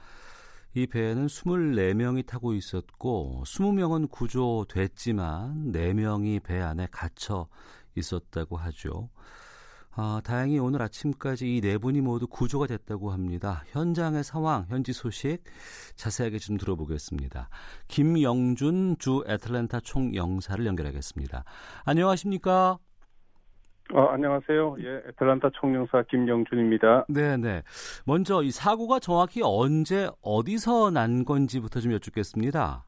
이 0.72 0.86
배에는 0.86 1.26
24명이 1.26 2.24
타고 2.24 2.54
있었고 2.54 3.42
20명은 3.44 4.10
구조됐지만 4.10 5.72
4명이 5.72 6.42
배 6.42 6.58
안에 6.58 6.88
갇혀 6.90 7.48
있었다고 7.94 8.56
하죠. 8.56 9.10
아, 9.98 10.20
다행히 10.24 10.58
오늘 10.58 10.82
아침까지 10.82 11.56
이 11.56 11.60
네 11.60 11.78
분이 11.78 12.00
모두 12.02 12.26
구조가 12.26 12.66
됐다고 12.66 13.10
합니다. 13.10 13.62
현장의 13.68 14.22
상황, 14.24 14.66
현지 14.68 14.92
소식 14.92 15.38
자세하게 15.96 16.38
좀 16.38 16.58
들어보겠습니다. 16.58 17.48
김영준 17.88 18.96
주 18.98 19.24
애틀랜타 19.26 19.80
총영사를 19.80 20.64
연결하겠습니다. 20.66 21.44
안녕하십니까? 21.86 22.78
어, 23.94 24.00
안녕하세요. 24.08 24.76
예, 24.80 25.08
애틀란타 25.08 25.50
총영사 25.54 26.02
김영준입니다. 26.10 27.06
네 27.08 27.36
네. 27.38 27.62
먼저 28.04 28.42
이 28.42 28.50
사고가 28.50 28.98
정확히 28.98 29.40
언제 29.42 30.10
어디서 30.22 30.90
난 30.90 31.24
건지부터 31.24 31.80
좀 31.80 31.92
여쭙겠습니다. 31.92 32.84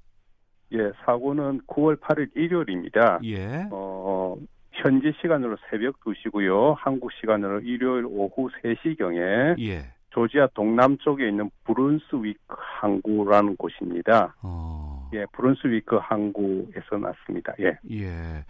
예, 0.73 0.93
사고는 1.07 1.63
9월 1.69 1.99
8일 2.01 2.29
일요일입니다. 2.37 3.21
예. 3.25 3.67
어, 3.71 4.37
현지 4.83 5.13
시간으로 5.21 5.57
새벽 5.69 5.99
2시고요. 6.01 6.75
한국 6.79 7.11
시간으로 7.13 7.61
일요일 7.61 8.07
오후 8.07 8.49
3시경에 8.63 9.59
예. 9.61 9.93
조지아 10.11 10.49
동남쪽에 10.55 11.29
있는 11.29 11.51
브룬스위크 11.65 12.39
항구라는 12.49 13.57
곳입니다. 13.57 14.35
어. 14.43 15.11
예, 15.13 15.25
브룬스위크 15.33 15.97
항구에서 15.97 16.97
났습니다. 16.99 17.53
예. 17.61 17.79
예. 17.91 18.45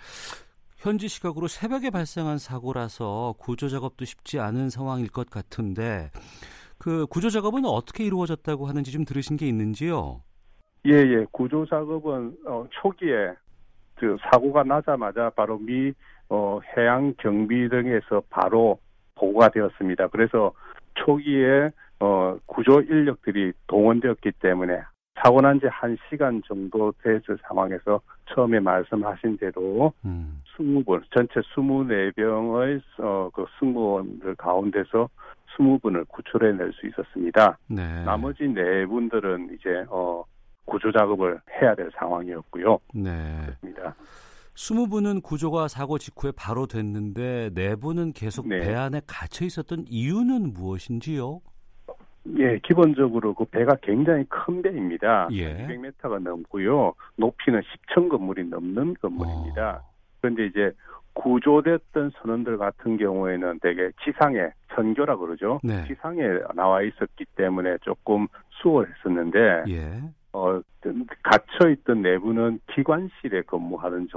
현지 0.77 1.09
시각으로 1.09 1.49
새벽에 1.49 1.91
발생한 1.91 2.39
사고라서 2.39 3.35
구조 3.39 3.69
작업도 3.69 4.05
쉽지 4.05 4.39
않은 4.39 4.71
상황일 4.71 5.09
것 5.09 5.29
같은데 5.29 6.11
그 6.79 7.07
구조 7.07 7.31
작업은 7.31 7.65
어떻게 7.65 8.05
이루어졌다고 8.05 8.67
하는지 8.67 8.93
좀 8.93 9.05
들으신 9.05 9.37
게 9.37 9.49
있는지요? 9.49 10.23
예, 10.87 10.93
예. 10.93 11.27
구조 11.33 11.67
작업은 11.67 12.37
어, 12.47 12.65
초기에 12.71 13.35
그 13.97 14.17
사고가 14.31 14.63
나자마자 14.63 15.31
바로 15.31 15.59
미 15.59 15.93
어, 16.31 16.61
해양 16.77 17.15
경비 17.19 17.69
등에서 17.69 18.23
바로 18.31 18.79
보고가 19.15 19.49
되었습니다. 19.51 20.09
그래서 20.09 20.53
초기에 20.95 21.71
어, 22.01 22.39
구조 22.47 22.81
인력들이 22.81 23.53
동원되었기 23.67 24.33
때문에 24.41 24.81
사고 25.21 25.41
난 25.41 25.59
지 25.59 25.67
한 25.67 25.97
시간 26.09 26.41
정도 26.47 26.93
됐을 27.03 27.37
상황에서 27.43 28.01
처음에 28.27 28.61
말씀하신 28.61 29.37
대로 29.39 29.93
음. 30.05 30.41
20분, 30.57 31.03
전체 31.13 31.41
24병의 31.41 32.81
어, 33.01 33.31
그 33.35 33.45
승무원들 33.59 34.37
가운데서 34.37 35.09
20분을 35.57 36.07
구출해낼 36.09 36.73
수 36.73 36.87
있었습니다. 36.87 37.59
네. 37.69 38.05
나머지 38.05 38.47
네 38.47 38.87
분들은 38.87 39.51
이제 39.59 39.85
어, 39.89 40.23
구조 40.67 40.93
작업을 40.93 41.41
해야 41.61 41.75
될 41.75 41.91
상황이었고요. 41.97 42.79
네. 42.95 43.11
그렇습니다. 43.45 43.95
20분은 44.59 45.23
구조가 45.23 45.69
사고 45.69 45.99
직후에 45.99 46.33
바로 46.37 46.67
됐는데 46.67 47.51
네 47.55 47.77
분은 47.77 48.13
계속 48.13 48.49
네. 48.49 48.59
배 48.59 48.75
안에 48.75 49.01
갇혀 49.07 49.45
있었던 49.45 49.85
이유는 49.89 50.53
무엇인지요? 50.53 51.41
예, 52.39 52.59
기본적으로 52.65 53.35
그 53.35 53.45
배가 53.45 53.77
굉장히 53.81 54.25
큰 54.29 54.61
배입니다. 54.61 55.29
예. 55.33 55.67
200m가 55.67 56.21
넘고요. 56.21 56.93
높이는 57.17 57.61
10층 57.61 58.09
건물이 58.09 58.49
넘는 58.49 58.95
건물입니다. 59.01 59.83
어. 59.83 59.91
그런데 60.21 60.47
이제 60.47 60.73
구조됐던 61.15 62.11
선원들 62.21 62.59
같은 62.59 62.97
경우에는 62.97 63.61
되게 63.63 63.91
지상에 64.05 64.51
선교라 64.75 65.17
그러죠. 65.17 65.61
네. 65.63 65.85
지상에 65.87 66.23
나와 66.55 66.83
있었기 66.83 67.25
때문에 67.37 67.79
조금 67.83 68.27
수월했었는데 68.61 69.65
예. 69.69 70.03
어, 70.33 70.61
갇혀 71.23 71.71
있던 71.71 72.03
내부는 72.03 72.61
기관실에 72.75 73.43
근무하는 73.43 74.09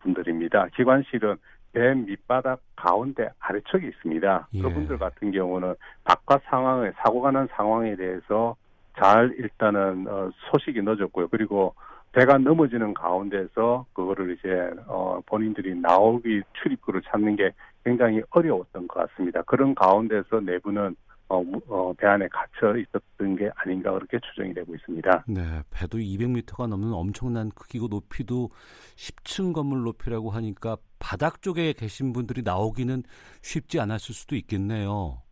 분들입니다. 0.00 0.68
기관실은 0.74 1.36
배 1.72 1.94
밑바닥 1.94 2.60
가운데 2.76 3.28
아래쪽에 3.40 3.86
있습니다. 3.88 4.48
예. 4.54 4.62
그분들 4.62 4.98
같은 4.98 5.32
경우는 5.32 5.74
바깥 6.04 6.42
상황에 6.44 6.92
사고가 6.96 7.30
난 7.30 7.46
상황에 7.52 7.96
대해서 7.96 8.56
잘 8.96 9.34
일단은 9.38 10.06
어, 10.08 10.30
소식이 10.50 10.80
늦었고요. 10.82 11.28
그리고 11.28 11.74
배가 12.12 12.38
넘어지는 12.38 12.94
가운데서 12.94 13.86
그거를 13.92 14.36
이제 14.38 14.70
어, 14.86 15.20
본인들이 15.26 15.74
나오기 15.76 16.42
출입구를 16.54 17.02
찾는 17.02 17.36
게 17.36 17.52
굉장히 17.84 18.22
어려웠던 18.30 18.88
것 18.88 19.08
같습니다. 19.08 19.42
그런 19.42 19.74
가운데서 19.74 20.40
내부는 20.40 20.96
어, 21.28 21.42
어, 21.68 21.92
배 21.92 22.06
안에 22.06 22.26
갇혀 22.28 22.76
있었던 22.78 23.36
게 23.36 23.50
아닌가 23.56 23.92
그렇게 23.92 24.18
추정이 24.20 24.54
되고 24.54 24.74
있습니다. 24.74 25.24
네, 25.28 25.62
배도 25.70 25.98
200m가 25.98 26.66
넘는 26.66 26.92
엄청난 26.92 27.50
크기고 27.50 27.88
높이도 27.88 28.50
10층 28.96 29.52
건물 29.52 29.82
높이라고 29.82 30.30
하니까 30.30 30.76
바닥 30.98 31.42
쪽에 31.42 31.74
계신 31.74 32.12
분들이 32.12 32.42
나오기는 32.42 33.02
쉽지 33.42 33.78
않았을 33.78 34.14
수도 34.14 34.36
있겠네요. 34.36 35.22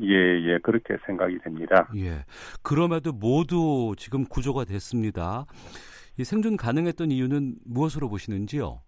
예, 0.00 0.14
예, 0.14 0.58
그렇게 0.58 0.96
생각이 1.06 1.38
됩니다. 1.38 1.88
예. 1.96 2.24
그럼에도 2.62 3.12
모두 3.12 3.94
지금 3.96 4.24
구조가 4.24 4.64
됐습니다. 4.64 5.46
이 6.18 6.24
생존 6.24 6.56
가능했던 6.56 7.12
이유는 7.12 7.56
무엇으로 7.64 8.08
보시는지요? 8.08 8.82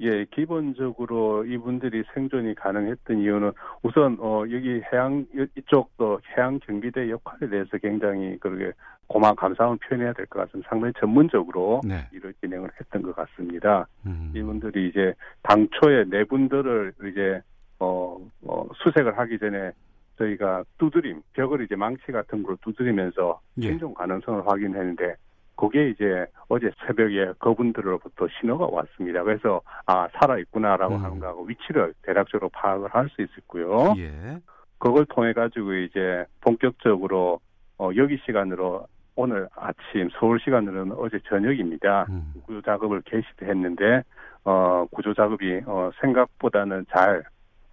예, 0.00 0.24
기본적으로 0.26 1.44
이분들이 1.44 2.04
생존이 2.14 2.54
가능했던 2.54 3.18
이유는 3.18 3.52
우선 3.82 4.16
어 4.20 4.44
여기 4.50 4.80
해양 4.92 5.26
이쪽도 5.56 6.20
해양 6.36 6.58
경비대 6.60 7.10
역할에 7.10 7.48
대해서 7.50 7.76
굉장히 7.78 8.38
그렇게 8.38 8.72
고마운 9.08 9.34
감사함을 9.34 9.78
표현해야 9.78 10.12
될 10.12 10.26
것 10.26 10.40
같습니다. 10.40 10.68
상당히 10.68 10.92
전문적으로 11.00 11.80
네. 11.84 12.06
일을 12.12 12.32
진행을 12.40 12.70
했던 12.78 13.02
것 13.02 13.16
같습니다. 13.16 13.86
음. 14.06 14.32
이분들이 14.34 14.88
이제 14.88 15.14
당초에 15.42 16.04
네 16.08 16.24
분들을 16.24 16.92
이제 17.10 17.40
어, 17.80 18.18
어 18.46 18.68
수색을 18.74 19.18
하기 19.18 19.38
전에 19.38 19.72
저희가 20.18 20.64
두드림 20.78 21.22
벽을 21.32 21.62
이제 21.62 21.74
망치 21.76 22.12
같은 22.12 22.42
걸로 22.42 22.56
두드리면서 22.62 23.40
예. 23.62 23.68
생존 23.68 23.94
가능성을 23.94 24.46
확인했는데 24.46 25.14
그게 25.58 25.90
이제 25.90 26.24
어제 26.48 26.70
새벽에 26.86 27.32
그분들로부터 27.40 28.28
신호가 28.40 28.68
왔습니다. 28.70 29.24
그래서 29.24 29.60
아 29.86 30.06
살아 30.12 30.38
있구나라고 30.38 30.94
음. 30.94 31.04
하는 31.04 31.18
거하고 31.18 31.42
위치를 31.44 31.92
대략적으로 32.02 32.48
파악을 32.50 32.88
할 32.94 33.08
수 33.08 33.22
있었고요. 33.22 33.94
예. 33.98 34.38
그걸 34.78 35.04
통해 35.06 35.32
가지고 35.32 35.74
이제 35.74 36.24
본격적으로 36.42 37.40
어, 37.78 37.90
여기 37.96 38.18
시간으로 38.24 38.86
오늘 39.16 39.48
아침 39.56 40.08
서울 40.20 40.38
시간으로는 40.38 40.94
어제 40.96 41.18
저녁입니다. 41.28 42.06
음. 42.08 42.34
구조 42.46 42.62
작업을 42.62 43.02
개시했는데 43.02 44.04
어, 44.44 44.86
구조 44.92 45.12
작업이 45.12 45.62
어, 45.66 45.90
생각보다는 46.00 46.86
잘 46.94 47.24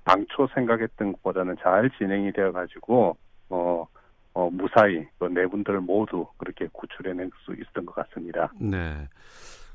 당초 0.06 0.48
생각했던 0.56 1.13
것보다는 1.13 1.58
잘 1.62 1.92
진행이 2.00 2.32
되어 2.32 2.51
가지고 2.51 3.15
어 3.50 3.86
어, 4.36 4.50
무사히 4.51 5.06
그 5.18 5.27
네 5.30 5.48
분들 5.48 5.82
모두 5.82 6.27
그렇게 6.38 6.68
구출해낼 6.72 7.30
수 7.44 7.54
있었던 7.54 7.86
것 7.86 7.96
같습니다. 7.96 8.51
네. 8.60 9.08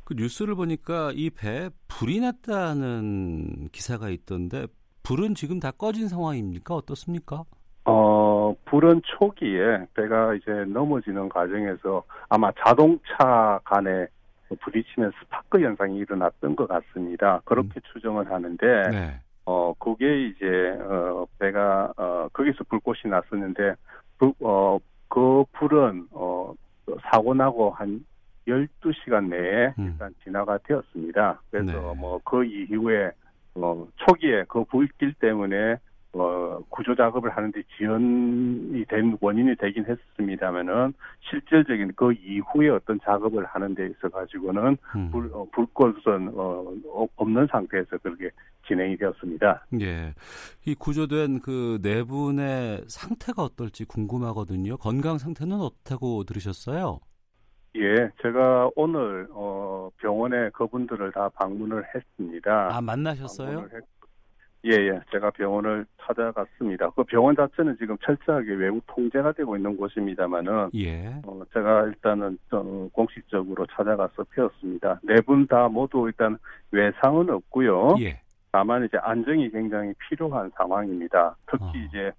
그 0.04 0.14
뉴스를 0.14 0.54
보니까 0.54 1.12
이 1.14 1.30
배에 1.30 1.70
불이 1.88 2.20
났다는 2.20 3.68
기사가 3.72 4.10
있던데 4.10 4.66
불은 5.02 5.34
지금 5.34 5.60
다 5.60 5.70
꺼진 5.70 6.08
상황입니까? 6.08 6.74
어떻습니까? 6.74 7.44
어, 7.84 8.54
불은 8.66 9.02
초기에 9.04 9.86
배가 9.94 10.34
이제 10.34 10.50
넘어지는 10.68 11.28
과정에서 11.28 12.04
아마 12.28 12.52
자동차 12.64 13.60
간에 13.64 14.06
부딪히는 14.60 15.10
스파크 15.20 15.60
현상이 15.60 15.96
일어났던 15.98 16.56
것 16.56 16.68
같습니다. 16.68 17.40
그렇게 17.44 17.70
음. 17.76 17.80
추정을 17.92 18.30
하는데, 18.30 18.66
네. 18.90 19.20
어, 19.46 19.72
그게 19.78 20.26
이제, 20.26 20.46
어, 20.82 21.26
배가, 21.38 21.92
어, 21.96 22.28
거기서 22.32 22.64
불꽃이 22.68 23.00
났었는데, 23.04 23.74
그, 24.20 24.32
어, 24.40 24.78
그 25.08 25.44
불은, 25.52 26.08
어, 26.12 26.52
사고 27.10 27.32
나고 27.32 27.70
한 27.70 28.04
12시간 28.46 29.28
내에 29.28 29.72
음. 29.78 29.92
일단 29.92 30.14
진화가 30.22 30.58
되었습니다. 30.58 31.40
그래서 31.50 31.72
네. 31.72 32.00
뭐그 32.00 32.44
이후에, 32.44 33.10
어, 33.54 33.88
초기에 33.96 34.44
그 34.46 34.62
불길 34.64 35.14
때문에 35.14 35.76
어, 36.12 36.58
구조 36.68 36.94
작업을 36.94 37.30
하는데 37.30 37.62
지연이 37.76 38.84
된 38.86 39.16
원인이 39.20 39.54
되긴 39.56 39.84
했습니다만은 39.86 40.92
실질적인 41.30 41.92
그 41.94 42.12
이후에 42.12 42.68
어떤 42.70 42.98
작업을 43.00 43.44
하는 43.46 43.74
데 43.74 43.86
있어 43.86 44.08
가지고는 44.08 44.76
음. 44.96 45.10
불 45.10 45.30
어, 45.32 45.46
불꽃은 45.52 46.32
어, 46.34 46.72
없는 47.16 47.46
상태에서 47.50 47.98
그렇게 47.98 48.30
진행이 48.66 48.96
되었습니다. 48.96 49.66
예. 49.80 50.14
이 50.64 50.74
구조된 50.74 51.40
그 51.40 51.80
네 51.82 52.02
분의 52.04 52.84
상태가 52.88 53.42
어떨지 53.42 53.84
궁금하거든요. 53.84 54.76
건강 54.76 55.18
상태는 55.18 55.60
어떻다고 55.60 56.24
들으셨어요? 56.24 57.00
예, 57.76 58.10
제가 58.20 58.70
오늘 58.74 59.28
어 59.30 59.88
병원에 59.98 60.50
그분들을 60.50 61.12
다 61.12 61.28
방문을 61.30 61.84
했습니다. 61.94 62.76
아 62.76 62.80
만나셨어요? 62.80 63.68
했, 63.72 63.84
예, 64.64 64.72
예. 64.72 65.00
제가 65.10 65.30
병원을 65.30 65.86
찾아갔습니다. 66.02 66.90
그 66.90 67.02
병원 67.04 67.34
자체는 67.34 67.76
지금 67.78 67.96
철저하게 68.04 68.52
외부 68.54 68.80
통제가 68.88 69.32
되고 69.32 69.56
있는 69.56 69.76
곳입니다만은, 69.76 70.70
예. 70.74 71.14
어, 71.26 71.40
제가 71.54 71.84
일단은 71.86 72.38
좀 72.50 72.90
공식적으로 72.90 73.66
찾아가서 73.72 74.24
펴었습니다. 74.34 75.00
네 75.02 75.20
분 75.22 75.46
다 75.46 75.68
모두 75.68 76.04
일단 76.06 76.36
외상은 76.72 77.30
없고요. 77.30 77.96
예. 78.00 78.20
다만 78.52 78.84
이제 78.84 78.98
안정이 78.98 79.50
굉장히 79.50 79.94
필요한 80.08 80.50
상황입니다. 80.56 81.36
특히 81.46 81.64
어. 81.64 81.72
이제 81.88 82.12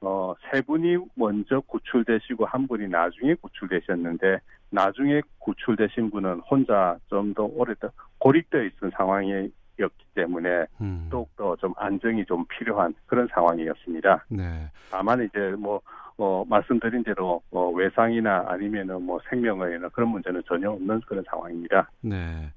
어, 0.00 0.34
세 0.52 0.60
분이 0.60 0.96
먼저 1.16 1.58
구출되시고 1.66 2.44
한 2.46 2.68
분이 2.68 2.86
나중에 2.88 3.34
구출되셨는데 3.34 4.38
나중에 4.70 5.20
구출되신 5.40 6.10
분은 6.10 6.40
혼자 6.48 6.96
좀 7.08 7.34
더 7.34 7.44
오래된 7.44 7.90
고립되어 8.18 8.62
있는 8.62 8.90
상황에 8.96 9.48
였기 9.78 10.04
때문에 10.14 10.66
음. 10.80 11.08
더욱더 11.10 11.56
좀 11.56 11.72
안정이 11.76 12.24
좀 12.26 12.44
필요한 12.46 12.94
그런 13.06 13.28
상황이었습니다. 13.32 14.26
네. 14.30 14.70
다만 14.90 15.24
이제 15.24 15.38
뭐 15.58 15.80
어, 16.16 16.44
말씀드린 16.46 17.04
대로 17.04 17.40
어, 17.50 17.70
외상이나 17.70 18.44
아니면은 18.48 19.02
뭐 19.02 19.20
생명의나 19.30 19.88
그런 19.90 20.10
문제는 20.10 20.42
전혀 20.46 20.70
없는 20.70 21.00
그런 21.02 21.24
상황입니다. 21.30 21.88
네. 22.00 22.52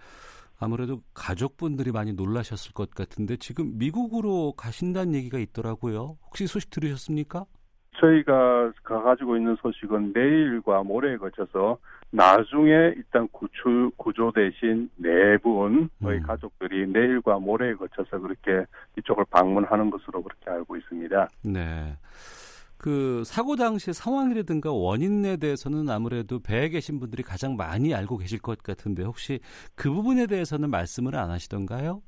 아무래도 0.59 1.01
가족분들이 1.13 1.91
많이 1.91 2.13
놀라셨을 2.13 2.73
것 2.73 2.91
같은데 2.91 3.35
지금 3.37 3.77
미국으로 3.77 4.53
가신다는 4.53 5.15
얘기가 5.15 5.39
있더라고요. 5.39 6.17
혹시 6.25 6.45
소식 6.45 6.69
들으셨습니까? 6.69 7.45
저희가 8.01 8.71
가지고 8.83 9.37
있는 9.37 9.55
소식은 9.61 10.11
내일과 10.13 10.83
모레에 10.83 11.17
거쳐서 11.17 11.77
나중에 12.11 12.93
일단 12.97 13.27
구출 13.31 13.89
구조 13.95 14.31
대신 14.31 14.89
네 14.97 15.37
분의 15.37 15.87
음. 16.01 16.23
가족들이 16.23 16.87
내일과 16.87 17.39
모레에 17.39 17.75
거쳐서 17.75 18.19
그렇게 18.19 18.65
이쪽을 18.97 19.25
방문하는 19.29 19.89
것으로 19.89 20.21
그렇게 20.21 20.49
알고 20.49 20.75
있습니다. 20.75 21.29
네. 21.45 21.95
그 22.77 23.21
사고 23.25 23.55
당시 23.55 23.93
상황이라든가 23.93 24.71
원인에 24.71 25.37
대해서는 25.37 25.87
아무래도 25.89 26.39
배에 26.39 26.69
계신 26.69 26.99
분들이 26.99 27.21
가장 27.21 27.55
많이 27.55 27.93
알고 27.93 28.17
계실 28.17 28.39
것 28.39 28.63
같은데 28.63 29.03
혹시 29.03 29.39
그 29.75 29.91
부분에 29.91 30.25
대해서는 30.25 30.71
말씀을 30.71 31.15
안 31.15 31.29
하시던가요? 31.29 32.01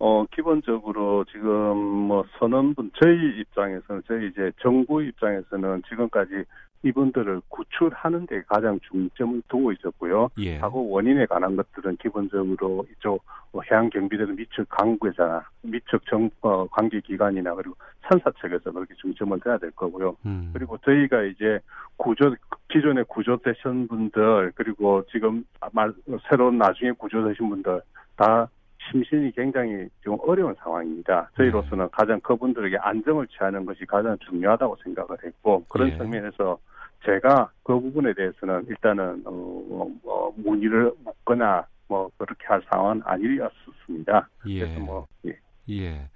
어, 0.00 0.24
기본적으로 0.34 1.24
지금 1.30 1.76
뭐 1.76 2.24
선언분, 2.38 2.90
저희 3.00 3.38
입장에서는, 3.40 4.02
저희 4.08 4.28
이제 4.28 4.50
정부 4.62 5.02
입장에서는 5.02 5.82
지금까지 5.88 6.44
이분들을 6.82 7.42
구출하는 7.50 8.26
데 8.26 8.40
가장 8.48 8.80
중점을 8.80 9.42
두고 9.48 9.72
있었고요. 9.72 10.30
예. 10.38 10.58
사고 10.58 10.88
원인에 10.88 11.26
관한 11.26 11.54
것들은 11.54 11.98
기본적으로 11.98 12.86
이쪽 12.90 13.22
뭐 13.52 13.62
해양 13.70 13.90
경비대는 13.90 14.36
미측 14.36 14.66
강구회사, 14.70 15.44
미측 15.60 16.06
정 16.06 16.30
어, 16.40 16.66
관계 16.68 17.00
기관이나 17.00 17.54
그리고 17.54 17.76
산사 18.08 18.30
측에서 18.40 18.72
그렇게 18.72 18.94
중점을 18.94 19.38
둬야 19.40 19.58
될 19.58 19.70
거고요. 19.72 20.16
음. 20.24 20.50
그리고 20.54 20.78
저희가 20.78 21.24
이제 21.24 21.60
구조 21.98 22.34
기존에 22.68 23.02
구조되신 23.02 23.88
분들 23.88 24.52
그리고 24.54 25.04
지금 25.12 25.44
말 25.72 25.92
새로운 26.30 26.56
나중에 26.56 26.92
구조되신 26.92 27.50
분들 27.50 27.82
다 28.16 28.48
심신이 28.90 29.30
굉장히 29.32 29.88
지금 30.00 30.16
어려운 30.20 30.54
상황입니다. 30.58 31.30
저희로서는 31.36 31.84
네. 31.84 31.90
가장 31.92 32.20
그분들에게 32.20 32.76
안정을 32.78 33.26
취하는 33.28 33.64
것이 33.64 33.84
가장 33.84 34.16
중요하다고 34.18 34.76
생각을 34.82 35.16
했고 35.24 35.64
그런 35.68 35.88
예. 35.88 35.96
측면에서 35.96 36.58
제가 37.04 37.50
그 37.62 37.78
부분에 37.78 38.12
대해서는 38.14 38.66
일단은 38.68 39.22
어, 39.26 39.30
어, 39.30 39.90
어 40.04 40.32
문의를 40.36 40.92
묻거나 41.04 41.66
뭐 41.88 42.10
그렇게 42.18 42.46
할 42.46 42.62
상황은 42.70 43.02
아니었습니다. 43.04 44.28
예. 44.48 44.60
그래서 44.60 44.80
뭐 44.80 45.06
예. 45.26 45.38
예. 45.70 46.08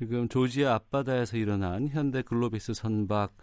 지금 0.00 0.30
조지아 0.30 0.76
앞바다에서 0.76 1.36
일어난 1.36 1.86
현대 1.86 2.22
글로비스 2.22 2.72
선박 2.72 3.36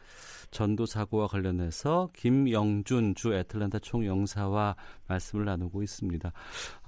전도 0.49 0.87
사고와 0.87 1.27
관련해서 1.27 2.09
김영준 2.15 3.13
주 3.13 3.31
애틀란타 3.31 3.77
총영사와 3.77 4.75
말씀을 5.07 5.45
나누고 5.45 5.83
있습니다. 5.83 6.31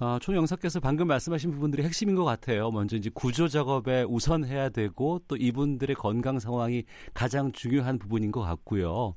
어, 0.00 0.18
총영사께서 0.20 0.80
방금 0.80 1.06
말씀하신 1.06 1.52
부분들이 1.52 1.84
핵심인 1.84 2.16
것 2.16 2.24
같아요. 2.24 2.72
먼저 2.72 2.96
이제 2.96 3.10
구조 3.14 3.46
작업에 3.46 4.02
우선해야 4.02 4.70
되고 4.70 5.20
또 5.28 5.36
이분들의 5.36 5.94
건강 5.94 6.40
상황이 6.40 6.82
가장 7.14 7.52
중요한 7.52 7.96
부분인 7.96 8.32
것 8.32 8.40
같고요. 8.40 9.14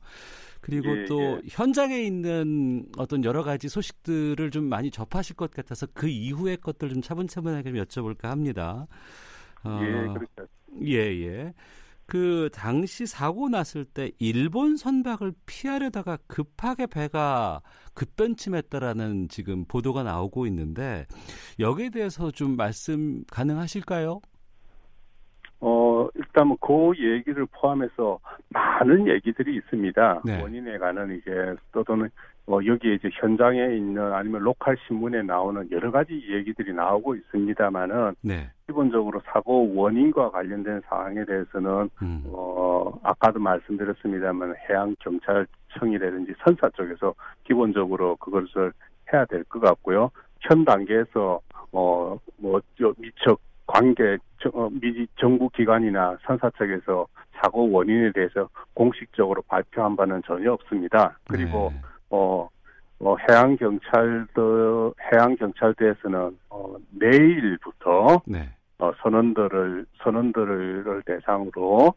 그리고 0.62 0.96
예, 0.96 1.06
또 1.06 1.20
예. 1.20 1.42
현장에 1.50 2.00
있는 2.04 2.86
어떤 2.98 3.24
여러 3.24 3.42
가지 3.42 3.70
소식들을 3.70 4.52
좀 4.52 4.66
많이 4.66 4.92
접하실 4.92 5.36
것 5.36 5.50
같아서 5.50 5.88
그 5.96 6.08
이후의 6.08 6.58
것들 6.58 6.90
좀 6.90 7.02
차분차분하게 7.02 7.72
좀 7.72 7.84
여쭤볼까 7.84 8.26
합니다. 8.26 8.86
어, 9.66 9.80
예, 9.82 9.92
그렇죠. 10.14 10.52
예, 10.82 10.98
예. 11.26 11.54
그 12.06 12.50
당시 12.54 13.06
사고 13.06 13.50
났을 13.50 13.86
때 13.86 14.12
일본 14.20 14.76
선박을 14.76 15.34
피하려다가 15.46 16.18
급하게 16.28 16.86
배가 16.86 17.62
급변침했다라는 17.94 19.30
지금 19.30 19.66
보도가 19.66 20.04
나오고 20.04 20.46
있는데 20.48 21.06
여기에 21.60 21.92
대해서 21.92 22.30
좀 22.32 22.56
말씀 22.58 23.24
가능하실까요? 23.32 24.20
어, 25.62 26.10
일단 26.16 26.48
뭐그 26.48 26.94
얘기를 26.98 27.46
포함해서 27.46 28.20
많은 28.50 29.08
얘기들이 29.08 29.56
있습니다. 29.56 30.22
네. 30.26 30.42
원인에 30.42 30.78
관한 30.78 31.16
이제 31.16 31.56
또 31.72 31.84
또는 31.86 32.10
뭐 32.46 32.66
여기에 32.66 32.96
이제 32.96 33.10
현장에 33.14 33.76
있는 33.76 34.12
아니면 34.14 34.42
로컬 34.44 34.76
신문에 34.86 35.22
나오는 35.22 35.70
여러 35.72 35.92
가지 35.92 36.22
얘기들이 36.30 36.74
나오고 36.74 37.16
있습니다만은 37.16 38.16
네. 38.22 38.50
기본적으로 38.68 39.22
사고 39.26 39.74
원인과 39.74 40.32
관련된 40.32 40.82
사항에 40.88 41.24
대해서는 41.24 41.90
음. 42.02 42.24
어, 42.28 43.00
아까도 43.04 43.40
말씀드렸습니다만 43.40 44.56
해양 44.70 44.94
경찰청이라든지 45.00 46.34
선사 46.44 46.70
쪽에서 46.72 47.14
기본적으로 47.46 48.18
그것을 48.18 48.74
해야 49.14 49.24
될 49.26 49.44
것 49.46 49.62
같고요. 49.62 50.12
현 50.42 50.66
단계에서 50.66 51.40
어뭐저 51.72 52.94
미처 52.98 53.38
관계 53.66 54.18
저- 54.42 54.50
어, 54.54 54.70
미 54.70 55.08
정부 55.16 55.50
기관이나 55.50 56.18
선사 56.26 56.50
측에서 56.58 57.08
사고 57.36 57.72
원인에 57.72 58.12
대해서 58.12 58.50
공식적으로 58.74 59.42
발표한 59.44 59.96
바는 59.96 60.22
전혀 60.26 60.52
없습니다. 60.52 61.18
그리고 61.30 61.72
네. 61.74 61.82
어, 62.14 62.48
어, 63.00 63.16
해양 63.28 63.58
경찰도 63.58 64.94
해양 65.12 65.36
경찰대에서는 65.36 66.38
어, 66.52 66.76
내일부터 66.92 68.22
네. 68.28 68.50
어, 68.78 68.92
선원들을 69.02 69.86
선원들을 70.04 71.02
대상으로 71.08 71.94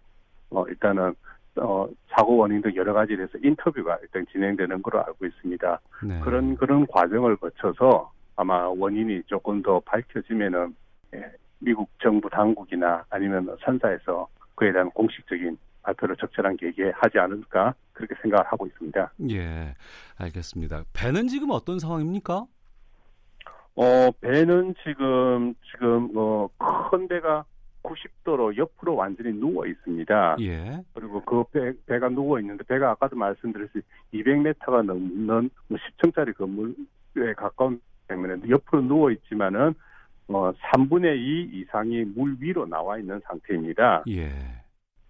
어, 0.50 0.64
일단은 0.68 1.14
어, 1.56 1.86
사고 2.08 2.38
원인도 2.38 2.74
여러 2.76 2.94
가지에 2.94 3.16
대해서 3.16 3.36
인터뷰가 3.42 3.98
일단 4.02 4.26
진행되는 4.32 4.82
걸로 4.82 5.04
알고 5.04 5.26
있습니다. 5.26 5.80
네. 6.04 6.20
그런 6.20 6.56
그런 6.56 6.86
과정을 6.86 7.36
거쳐서 7.36 8.10
아마 8.36 8.68
원인이 8.68 9.22
조금 9.26 9.62
더 9.62 9.80
밝혀지면은 9.80 10.74
예, 11.14 11.30
미국 11.58 11.90
정부 12.02 12.30
당국이나 12.30 13.04
아니면 13.10 13.54
선사에서 13.64 14.28
그에 14.54 14.72
대한 14.72 14.90
공식적인 14.90 15.58
발표를 15.82 16.16
적절한 16.16 16.56
계기에 16.56 16.92
하지 16.94 17.18
않을까 17.18 17.74
그렇게 17.96 18.14
생각을 18.20 18.44
하고 18.46 18.66
있습니다. 18.66 19.12
예. 19.30 19.74
알겠습니다. 20.18 20.84
배는 20.92 21.28
지금 21.28 21.50
어떤 21.50 21.78
상황입니까? 21.78 22.46
어, 23.78 24.10
배는 24.20 24.74
지금, 24.84 25.54
지금, 25.70 26.10
어, 26.16 26.48
큰 26.90 27.08
배가 27.08 27.44
90도로 27.82 28.56
옆으로 28.56 28.96
완전히 28.96 29.32
누워 29.38 29.66
있습니다. 29.66 30.36
예. 30.40 30.82
그리고 30.94 31.22
그 31.24 31.44
배, 31.52 31.72
배가 31.86 32.08
누워 32.08 32.38
있는데, 32.40 32.64
배가 32.64 32.90
아까도 32.90 33.16
말씀드렸듯이 33.16 33.84
200m가 34.12 34.82
넘는 34.82 35.50
뭐 35.68 35.78
10층짜리 35.78 36.36
건물에 36.36 37.34
가까운 37.36 37.80
때문에 38.08 38.48
옆으로 38.48 38.82
누워 38.82 39.10
있지만은, 39.10 39.74
어, 40.28 40.52
3분의 40.52 41.16
2 41.18 41.50
이상이 41.60 42.04
물 42.04 42.36
위로 42.40 42.66
나와 42.66 42.98
있는 42.98 43.20
상태입니다. 43.26 44.04
예. 44.08 44.30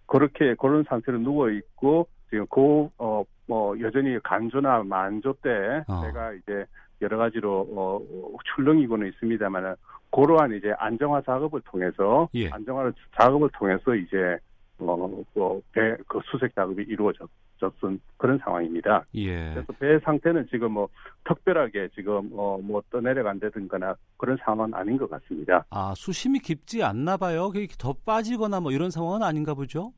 그렇게 0.07 0.55
그런 0.55 0.85
상태로 0.85 1.18
누워 1.18 1.51
있고 1.51 2.09
지금 2.30 2.46
그 2.46 2.88
어 2.98 3.24
뭐 3.48 3.78
여전히 3.80 4.18
간조나 4.24 4.82
만조 4.82 5.34
때 5.34 5.84
어. 5.86 6.00
제가 6.04 6.32
이제 6.32 6.64
여러 7.00 7.16
가지로 7.16 7.60
어 7.76 8.00
출렁이고는 8.56 9.06
있습니다만은 9.08 9.74
그러한 10.10 10.52
이제 10.54 10.72
안정화 10.78 11.22
작업을 11.22 11.60
통해서 11.60 12.28
예. 12.34 12.48
안정화 12.50 12.90
작업을 13.16 13.48
통해서 13.56 13.94
이제 13.94 14.38
어배 14.78 15.96
그 16.08 16.20
수색 16.24 16.54
작업이 16.54 16.82
이루어졌던 16.82 18.00
그런 18.16 18.38
상황입니다. 18.38 19.04
예. 19.14 19.52
그래서 19.54 19.72
배 19.78 19.98
상태는 20.00 20.48
지금 20.50 20.72
뭐 20.72 20.88
특별하게 21.24 21.88
지금 21.94 22.30
어 22.34 22.58
뭐 22.60 22.82
떠내려간다든가나 22.90 23.94
그런 24.16 24.36
상황은 24.44 24.74
아닌 24.74 24.96
것 24.96 25.08
같습니다. 25.08 25.64
아, 25.70 25.92
수심이 25.96 26.40
깊지 26.40 26.82
않나 26.82 27.16
봐요. 27.16 27.50
더 27.78 27.92
빠지거나 28.04 28.60
뭐 28.60 28.72
이런 28.72 28.90
상황은 28.90 29.22
아닌가 29.22 29.54
보죠? 29.54 29.92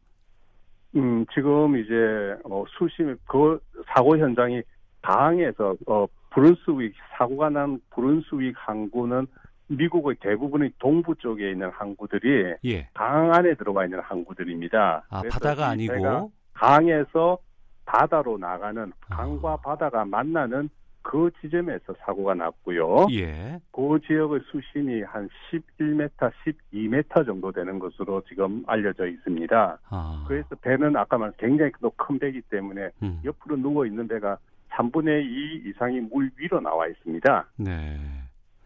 음, 0.96 1.27
지금 1.35 1.77
이제, 1.77 2.37
어, 2.44 2.64
수심, 2.68 3.16
그 3.27 3.61
사고 3.87 4.16
현장이 4.16 4.62
강에서, 5.03 5.77
어, 5.87 6.07
브룬스윅, 6.31 6.92
사고가 7.16 7.51
난 7.51 7.81
브룬스윅 7.90 8.55
항구는 8.57 9.27
미국의 9.68 10.16
대부분의 10.20 10.72
동부 10.79 11.14
쪽에 11.16 11.51
있는 11.51 11.70
항구들이 11.70 12.55
예. 12.64 12.88
강 12.94 13.33
안에 13.35 13.55
들어가 13.55 13.85
있는 13.85 14.01
항구들입니다. 14.01 15.07
아, 15.11 15.22
바다가 15.31 15.68
아니고. 15.68 16.31
강에서 16.55 17.38
바다로 17.85 18.38
나가는, 18.38 18.92
아. 19.09 19.16
강과 19.16 19.57
바다가 19.59 20.05
만나는 20.05 20.68
그 21.09 21.31
지점에서 21.40 21.94
사고가 22.01 22.35
났고요. 22.35 23.07
예. 23.12 23.59
그 23.73 23.99
지역의 24.07 24.40
수심이 24.44 25.01
한 25.05 25.27
11m, 25.51 26.11
12m 26.21 27.25
정도 27.25 27.51
되는 27.51 27.79
것으로 27.79 28.23
지금 28.29 28.62
알려져 28.66 29.07
있습니다. 29.07 29.79
아. 29.88 30.25
그래서 30.29 30.55
배는 30.57 30.94
아까 30.97 31.16
말한 31.16 31.33
굉장히 31.38 31.73
또큰 31.81 32.18
배이기 32.18 32.42
때문에 32.42 32.90
음. 33.03 33.23
옆으로 33.25 33.57
누워 33.57 33.87
있는 33.87 34.07
배가 34.07 34.37
3분의 34.73 35.25
2 35.25 35.71
이상이 35.71 36.01
물 36.01 36.31
위로 36.37 36.61
나와 36.61 36.87
있습니다. 36.87 37.47
네. 37.57 37.99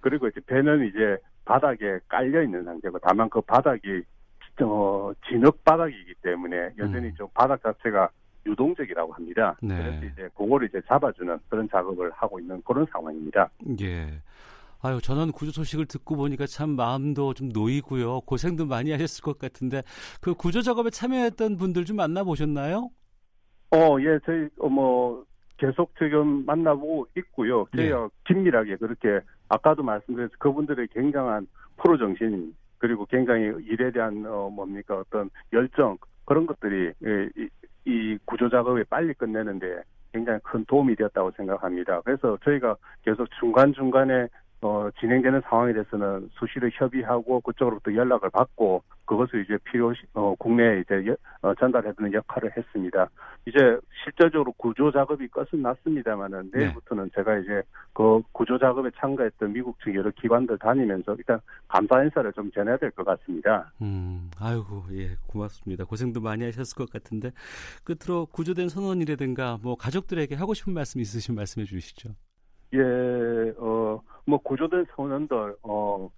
그리고 0.01 0.27
이제 0.27 0.41
배는 0.45 0.89
이제 0.89 1.17
바닥에 1.45 2.01
깔려 2.09 2.43
있는 2.43 2.65
상태고 2.65 2.99
다만 2.99 3.31
그 3.31 3.41
바닥이 3.43 4.03
어, 4.63 5.13
진흙 5.29 5.63
바닥이기 5.65 6.15
때문에 6.23 6.73
여전히 6.77 7.07
음. 7.07 7.15
좀 7.15 7.29
바닥 7.35 7.63
자체가 7.63 8.09
유동적이라고 8.47 9.13
합니다. 9.13 9.57
네. 9.63 9.77
그래서 9.77 10.07
이제 10.07 10.29
그거를 10.37 10.69
이제 10.69 10.81
잡아주는 10.87 11.39
그런 11.49 11.69
작업을 11.69 12.11
하고 12.13 12.41
있는 12.41 12.61
그런 12.63 12.87
상황입니다. 12.91 13.49
예. 13.81 14.09
아유, 14.85 15.01
전원 15.01 15.31
구조 15.31 15.53
소식을 15.53 15.87
듣고 15.87 16.17
보니까 16.17 16.47
참 16.47 16.71
마음도 16.71 17.35
좀 17.35 17.51
놓이고요. 17.51 18.23
고생도 18.23 18.67
많이 18.67 18.91
하셨을 18.91 19.23
것 19.23 19.39
같은데 19.39 19.83
그 20.21 20.35
구조 20.35 20.61
작업에 20.61 20.91
참여했던 20.91 21.57
분들 21.57 21.85
좀 21.85 21.97
만나보셨나요? 21.97 22.91
어, 23.71 23.97
예, 24.01 24.19
저희, 24.27 24.49
어, 24.59 24.69
뭐, 24.69 25.25
계속 25.57 25.95
지금 25.97 26.45
만나보고 26.45 27.07
있고요. 27.17 27.65
네. 27.73 27.89
저희가 27.89 28.11
긴밀하게 28.27 28.77
그렇게, 28.77 29.21
아까도 29.49 29.83
말씀드렸듯이 29.83 30.39
그분들의 30.39 30.89
굉장한 30.89 31.47
프로 31.79 31.97
정신, 31.97 32.55
그리고 32.77 33.07
굉장히 33.07 33.45
일에 33.65 33.91
대한, 33.91 34.27
어, 34.27 34.51
뭡니까, 34.51 34.99
어떤 34.99 35.31
열정, 35.55 35.97
그런 36.27 36.47
것들이, 36.47 36.93
예, 37.05 37.29
이, 37.85 37.91
이 37.91 38.19
구조 38.25 38.49
작업을 38.49 38.85
빨리 38.85 39.13
끝내는데 39.15 39.83
굉장히 40.13 40.39
큰 40.43 40.65
도움이 40.67 40.97
되었다고 40.97 41.31
생각합니다. 41.33 42.01
그래서 42.03 42.37
저희가 42.45 42.77
계속 43.03 43.29
중간중간에 43.41 44.29
어, 44.65 44.89
진행되는 45.01 45.41
상황에 45.49 45.73
대해서는 45.73 46.31
수시로 46.39 46.71
협의하고 46.73 47.41
그쪽으로부터 47.41 47.93
연락을 47.95 48.31
받고 48.31 48.83
그것을 49.05 49.43
이제 49.45 49.59
필요 49.65 49.93
어, 50.15 50.35
국내에 50.39 50.81
이제 50.81 51.05
여- 51.09 51.17
어, 51.43 51.53
전달해주는 51.57 52.13
역할을 52.13 52.57
했습니다. 52.57 53.09
이제 53.47 53.59
실질적으로 54.05 54.53
구조 54.53 54.93
작업이 54.93 55.27
끝은 55.29 55.61
났습니다만은 55.63 56.53
네. 56.53 56.61
내일부터는 56.61 57.11
제가 57.13 57.39
이제 57.39 57.61
그 57.93 58.23
구조 58.31 58.57
작업에 58.57 58.89
참가했던 58.97 59.53
미국 59.53 59.77
측 59.83 59.93
여러 59.97 60.09
기관들 60.13 60.57
다니면서 60.59 61.17
일단 61.17 61.41
감사 61.67 62.01
인사를 62.05 62.33
좀 62.33 62.49
전해야 62.53 62.77
될 62.77 62.93
것 62.93 63.05
같습니다. 63.05 63.73
음, 63.83 64.31
아이고, 64.39 64.85
예, 64.93 65.17
고맙습니다. 65.27 65.85
고생도 65.85 66.21
많이 66.21 66.45
하셨을 66.45 66.77
것 66.77 66.89
같은데 66.93 67.33
끝으로 67.83 68.27
구조된 68.27 68.69
선원이라든가 68.69 69.59
뭐 69.61 69.75
가족들에게 69.75 70.37
하고 70.37 70.55
싶은 70.55 70.73
말씀 70.73 71.01
있으시면 71.01 71.35
말씀해 71.37 71.65
주시죠. 71.67 72.11
예, 72.75 73.55
어, 73.59 74.01
뭐 74.27 74.39
구조된 74.39 74.87
선원들, 74.97 75.57
어, 75.63 76.11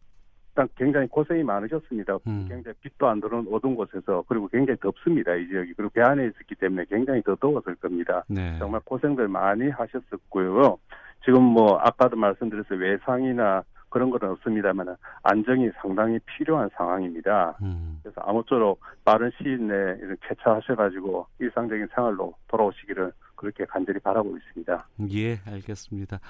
일단 0.54 0.68
굉장히 0.76 1.08
고생이 1.08 1.42
많으셨습니다. 1.42 2.18
음. 2.28 2.46
굉장히 2.48 2.76
빛도 2.80 3.08
안 3.08 3.20
들어오는 3.20 3.52
어두운 3.52 3.74
곳에서 3.74 4.22
그리고 4.28 4.46
굉장히 4.46 4.78
덥습니다 4.78 5.34
이 5.34 5.48
지역이 5.48 5.74
그리고 5.74 5.90
배 5.90 6.00
안에 6.00 6.26
있었기 6.26 6.54
때문에 6.54 6.84
굉장히 6.88 7.22
더 7.22 7.34
더웠을 7.34 7.74
겁니다. 7.74 8.24
네. 8.28 8.56
정말 8.60 8.80
고생들 8.84 9.26
많이 9.26 9.68
하셨었고요. 9.68 10.78
지금 11.24 11.42
뭐 11.42 11.78
아까도 11.78 12.16
말씀드렸듯이 12.16 12.80
외상이나 12.80 13.64
그런 13.88 14.10
건 14.10 14.30
없습니다만 14.30 14.96
안정이 15.22 15.70
상당히 15.80 16.18
필요한 16.24 16.68
상황입니다. 16.76 17.56
음, 17.62 17.98
그래서 18.02 18.20
아무쪼록 18.20 18.80
빠른 19.04 19.30
시일 19.38 19.66
내에 19.66 19.96
이렇게 20.00 20.16
쾌차하셔가지고 20.28 21.26
일상적인 21.40 21.88
생활로 21.94 22.34
돌아오시기를 22.48 23.12
그렇게 23.44 23.64
간절히 23.66 24.00
바라고 24.00 24.36
있습니다. 24.36 24.88
예, 25.12 25.38
알겠습니다. 25.46 26.20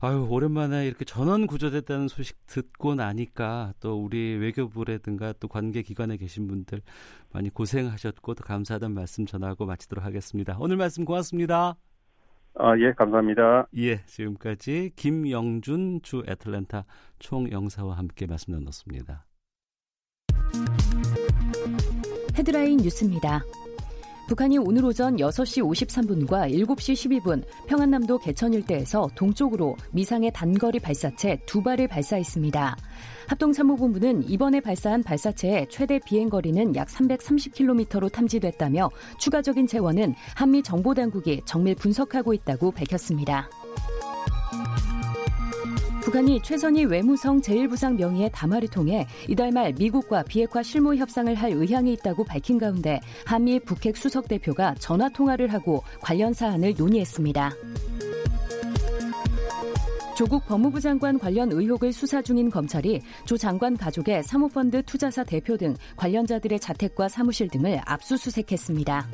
아유, 0.00 0.26
오랜만에 0.30 0.86
이렇게 0.86 1.04
전원 1.04 1.46
구조됐다는 1.46 2.08
소식 2.08 2.46
듣고 2.46 2.94
나니까 2.94 3.74
또 3.80 4.02
우리 4.02 4.36
외교부라든가 4.36 5.34
또 5.40 5.48
관계 5.48 5.82
기관에 5.82 6.16
계신 6.16 6.46
분들 6.46 6.80
많이 7.32 7.50
고생하셨고 7.50 8.34
또 8.34 8.44
감사하다는 8.44 8.94
말씀 8.94 9.26
전하고 9.26 9.66
마치도록 9.66 10.04
하겠습니다. 10.04 10.56
오늘 10.60 10.76
말씀 10.76 11.04
고맙습니다. 11.04 11.74
아, 12.54 12.78
예, 12.78 12.92
감사합니다. 12.92 13.66
예, 13.78 14.04
지금까지 14.04 14.92
김영준 14.94 16.02
주 16.02 16.22
애틀랜타 16.28 16.84
총영사와 17.18 17.96
함께 17.96 18.26
말씀 18.26 18.52
나눴습니다. 18.52 19.26
헤드라인 22.36 22.76
뉴스입니다. 22.78 23.40
북한이 24.32 24.56
오늘 24.56 24.86
오전 24.86 25.16
6시 25.16 25.62
53분과 25.62 26.50
7시 26.50 27.20
12분 27.20 27.42
평안남도 27.66 28.16
개천 28.20 28.54
일대에서 28.54 29.10
동쪽으로 29.14 29.76
미상의 29.90 30.32
단거리 30.32 30.80
발사체 30.80 31.38
두 31.44 31.62
발을 31.62 31.86
발사했습니다. 31.86 32.74
합동참모본부는 33.26 34.30
이번에 34.30 34.60
발사한 34.60 35.02
발사체의 35.02 35.66
최대 35.68 35.98
비행거리는 35.98 36.74
약 36.76 36.88
330km로 36.88 38.10
탐지됐다며 38.10 38.88
추가적인 39.18 39.66
재원은 39.66 40.14
한미 40.34 40.62
정보당국이 40.62 41.42
정밀 41.44 41.74
분석하고 41.74 42.32
있다고 42.32 42.70
밝혔습니다. 42.70 43.50
북한이 46.02 46.42
최선희 46.42 46.86
외무성 46.86 47.40
제1부상 47.40 47.94
명의의 47.96 48.30
담화를 48.32 48.66
통해 48.68 49.06
이달 49.28 49.52
말 49.52 49.72
미국과 49.72 50.24
비핵화 50.24 50.60
실무 50.60 50.96
협상을 50.96 51.32
할 51.32 51.52
의향이 51.52 51.92
있다고 51.92 52.24
밝힌 52.24 52.58
가운데 52.58 53.00
한미 53.24 53.60
북핵 53.60 53.96
수석 53.96 54.26
대표가 54.26 54.74
전화 54.80 55.08
통화를 55.08 55.52
하고 55.52 55.84
관련 56.00 56.34
사안을 56.34 56.74
논의했습니다. 56.76 57.52
조국 60.16 60.44
법무부 60.46 60.80
장관 60.80 61.18
관련 61.18 61.52
의혹을 61.52 61.92
수사 61.92 62.20
중인 62.20 62.50
검찰이 62.50 63.00
조 63.24 63.36
장관 63.36 63.76
가족의 63.76 64.24
사모펀드 64.24 64.82
투자사 64.82 65.22
대표 65.22 65.56
등 65.56 65.74
관련자들의 65.96 66.58
자택과 66.58 67.08
사무실 67.08 67.48
등을 67.48 67.80
압수수색했습니다. 67.84 69.06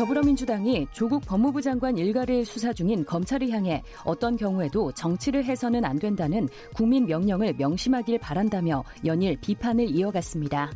더불어민주당이 0.00 0.86
조국 0.92 1.26
법무부 1.26 1.60
장관 1.60 1.98
일가를 1.98 2.46
수사 2.46 2.72
중인 2.72 3.04
검찰을 3.04 3.50
향해 3.50 3.82
어떤 4.02 4.34
경우에도 4.34 4.90
정치를 4.92 5.44
해서는 5.44 5.84
안 5.84 5.98
된다는 5.98 6.48
국민 6.74 7.04
명령을 7.04 7.52
명심하길 7.58 8.18
바란다며 8.18 8.82
연일 9.04 9.36
비판을 9.42 9.90
이어갔습니다. 9.90 10.70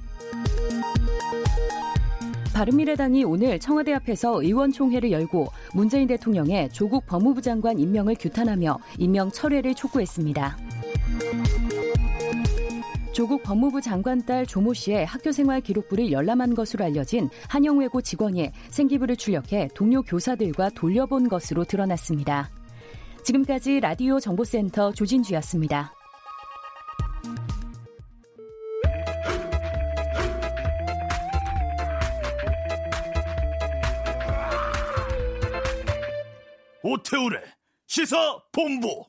바른미래당이 2.53 3.25
오늘 3.25 3.59
청와대 3.59 3.95
앞에서 3.95 4.43
의원총회를 4.43 5.11
열고 5.11 5.47
문재인 5.73 6.07
대통령의 6.07 6.69
조국 6.69 7.07
법무부 7.07 7.41
장관 7.41 7.79
임명을 7.79 8.17
규탄하며 8.21 8.79
임명 8.99 9.31
철회를 9.31 9.75
촉구했습니다. 9.75 10.59
조국 13.15 13.45
법무부 13.45 13.81
장관 13.81 14.27
딸 14.27 14.45
조모 14.45 14.75
씨의 14.75 15.07
학교생활 15.07 15.61
기록부를 15.61 16.11
열람한 16.11 16.57
것으로 16.57 16.85
알려진 16.85 17.31
한영외고 17.49 18.03
직원이 18.03 18.51
생기부를 18.71 19.15
출력해 19.15 19.69
동료 19.73 20.03
교사들과 20.03 20.71
돌려본 20.71 21.29
것으로 21.29 21.63
드러났습니다. 21.63 22.51
지금까지 23.23 23.79
라디오 23.79 24.19
정보센터 24.19 24.93
조진주였습니다. 24.93 25.95
오태훈의 36.83 37.39
시사본부 37.87 39.07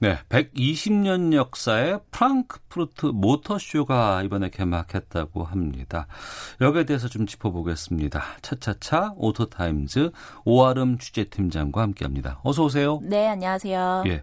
네, 0.00 0.16
120년 0.28 1.32
역사의 1.32 1.98
프랑크푸르트 2.12 3.06
모터쇼가 3.06 4.22
이번에 4.22 4.48
개막했다고 4.48 5.42
합니다. 5.42 6.06
여기에 6.60 6.84
대해서 6.84 7.08
좀 7.08 7.26
짚어보겠습니다. 7.26 8.22
차차차 8.42 9.14
오토타임즈 9.16 10.12
오아름 10.44 10.98
취재팀장과 10.98 11.82
함께합니다. 11.82 12.38
어서 12.44 12.62
오세요. 12.64 13.00
네, 13.02 13.26
안녕하세요. 13.26 14.04
예, 14.06 14.22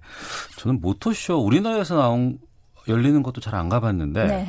저는 0.59 0.79
모터쇼 0.79 1.43
우리나라에서 1.43 1.97
나온 1.97 2.39
열리는 2.87 3.21
것도 3.21 3.41
잘 3.41 3.55
안 3.55 3.67
가봤는데 3.67 4.27
네. 4.27 4.47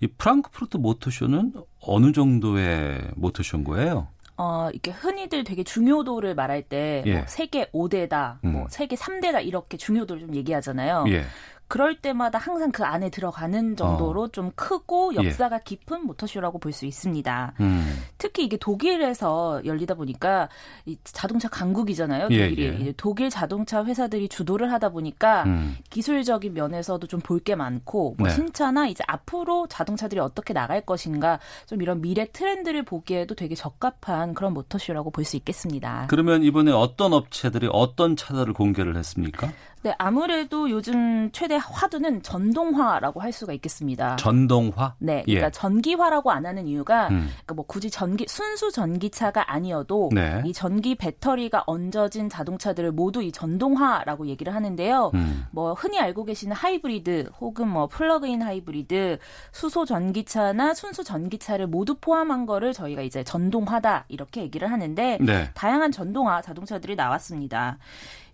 이 0.00 0.06
프랑크푸르트 0.06 0.78
모터쇼는 0.78 1.52
어느 1.80 2.12
정도의 2.12 3.10
모터쇼인 3.16 3.64
거예요? 3.64 4.08
어, 4.36 4.68
이렇게 4.72 4.90
흔히들 4.90 5.44
되게 5.44 5.62
중요도를 5.62 6.34
말할 6.34 6.62
때, 6.62 7.02
예. 7.06 7.14
뭐 7.14 7.24
세계 7.26 7.66
5대다, 7.66 8.38
뭐 8.42 8.50
음. 8.50 8.52
뭐 8.52 8.66
세계 8.70 8.96
3대다, 8.96 9.44
이렇게 9.44 9.76
중요도를 9.76 10.22
좀 10.22 10.34
얘기하잖아요. 10.34 11.04
예. 11.08 11.24
그럴 11.72 11.94
때마다 11.94 12.36
항상 12.36 12.70
그 12.70 12.84
안에 12.84 13.08
들어가는 13.08 13.76
정도로 13.76 14.24
어. 14.24 14.28
좀 14.28 14.50
크고 14.54 15.14
예. 15.14 15.24
역사가 15.24 15.56
예. 15.56 15.60
깊은 15.64 16.04
모터쇼라고 16.04 16.58
볼 16.58 16.72
수 16.72 16.84
있습니다. 16.84 17.54
음. 17.60 18.02
특히 18.18 18.44
이게 18.44 18.58
독일에서 18.58 19.62
열리다 19.64 19.94
보니까 19.94 20.50
이 20.84 20.98
자동차 21.02 21.48
강국이잖아요. 21.48 22.28
예, 22.30 22.48
독일이 22.50 22.62
예, 22.66 22.86
예. 22.88 22.92
독일 22.98 23.30
자동차 23.30 23.84
회사들이 23.84 24.28
주도를 24.28 24.70
하다 24.70 24.90
보니까 24.90 25.44
음. 25.44 25.78
기술적인 25.88 26.52
면에서도 26.52 27.06
좀 27.06 27.20
볼 27.22 27.40
게 27.42 27.54
많고 27.54 28.16
뭐 28.18 28.28
네. 28.28 28.34
신차나 28.34 28.86
이제 28.88 29.02
앞으로 29.06 29.66
자동차들이 29.66 30.20
어떻게 30.20 30.52
나갈 30.52 30.82
것인가 30.82 31.40
좀 31.66 31.80
이런 31.80 32.02
미래 32.02 32.26
트렌드를 32.30 32.82
보기에도 32.84 33.34
되게 33.34 33.54
적합한 33.54 34.34
그런 34.34 34.52
모터쇼라고 34.52 35.10
볼 35.10 35.24
수 35.24 35.36
있겠습니다. 35.36 36.06
그러면 36.10 36.42
이번에 36.42 36.70
어떤 36.72 37.12
업체들이 37.14 37.68
어떤 37.72 38.14
차들을 38.16 38.52
공개를 38.52 38.96
했습니까? 38.96 39.50
네, 39.82 39.94
아무래도 39.98 40.70
요즘 40.70 41.30
최대 41.32 41.58
화두는 41.60 42.22
전동화라고 42.22 43.20
할 43.20 43.32
수가 43.32 43.52
있겠습니다. 43.54 44.16
전동화? 44.16 44.94
네, 44.98 45.22
그러니까 45.24 45.46
예. 45.46 45.50
전기화라고 45.50 46.30
안 46.30 46.46
하는 46.46 46.68
이유가 46.68 47.08
음. 47.08 47.28
그러니까 47.32 47.54
뭐 47.54 47.64
굳이 47.66 47.90
전기 47.90 48.24
순수 48.28 48.70
전기차가 48.70 49.52
아니어도 49.52 50.10
네. 50.12 50.40
이 50.46 50.52
전기 50.52 50.94
배터리가 50.94 51.64
얹어진 51.66 52.28
자동차들을 52.28 52.92
모두 52.92 53.22
이 53.22 53.32
전동화라고 53.32 54.28
얘기를 54.28 54.54
하는데요. 54.54 55.10
음. 55.14 55.46
뭐 55.50 55.72
흔히 55.72 55.98
알고 55.98 56.24
계시는 56.24 56.54
하이브리드 56.54 57.30
혹은 57.40 57.68
뭐 57.68 57.88
plug-in 57.88 58.40
hybrid, 58.42 59.18
수소 59.50 59.84
전기차나 59.84 60.74
순수 60.74 61.02
전기차를 61.02 61.66
모두 61.66 61.96
포함한 62.00 62.46
거를 62.46 62.72
저희가 62.72 63.02
이제 63.02 63.24
전동화다 63.24 64.04
이렇게 64.08 64.42
얘기를 64.42 64.70
하는데 64.70 65.18
네. 65.20 65.50
다양한 65.54 65.90
전동화 65.90 66.40
자동차들이 66.40 66.94
나왔습니다. 66.94 67.78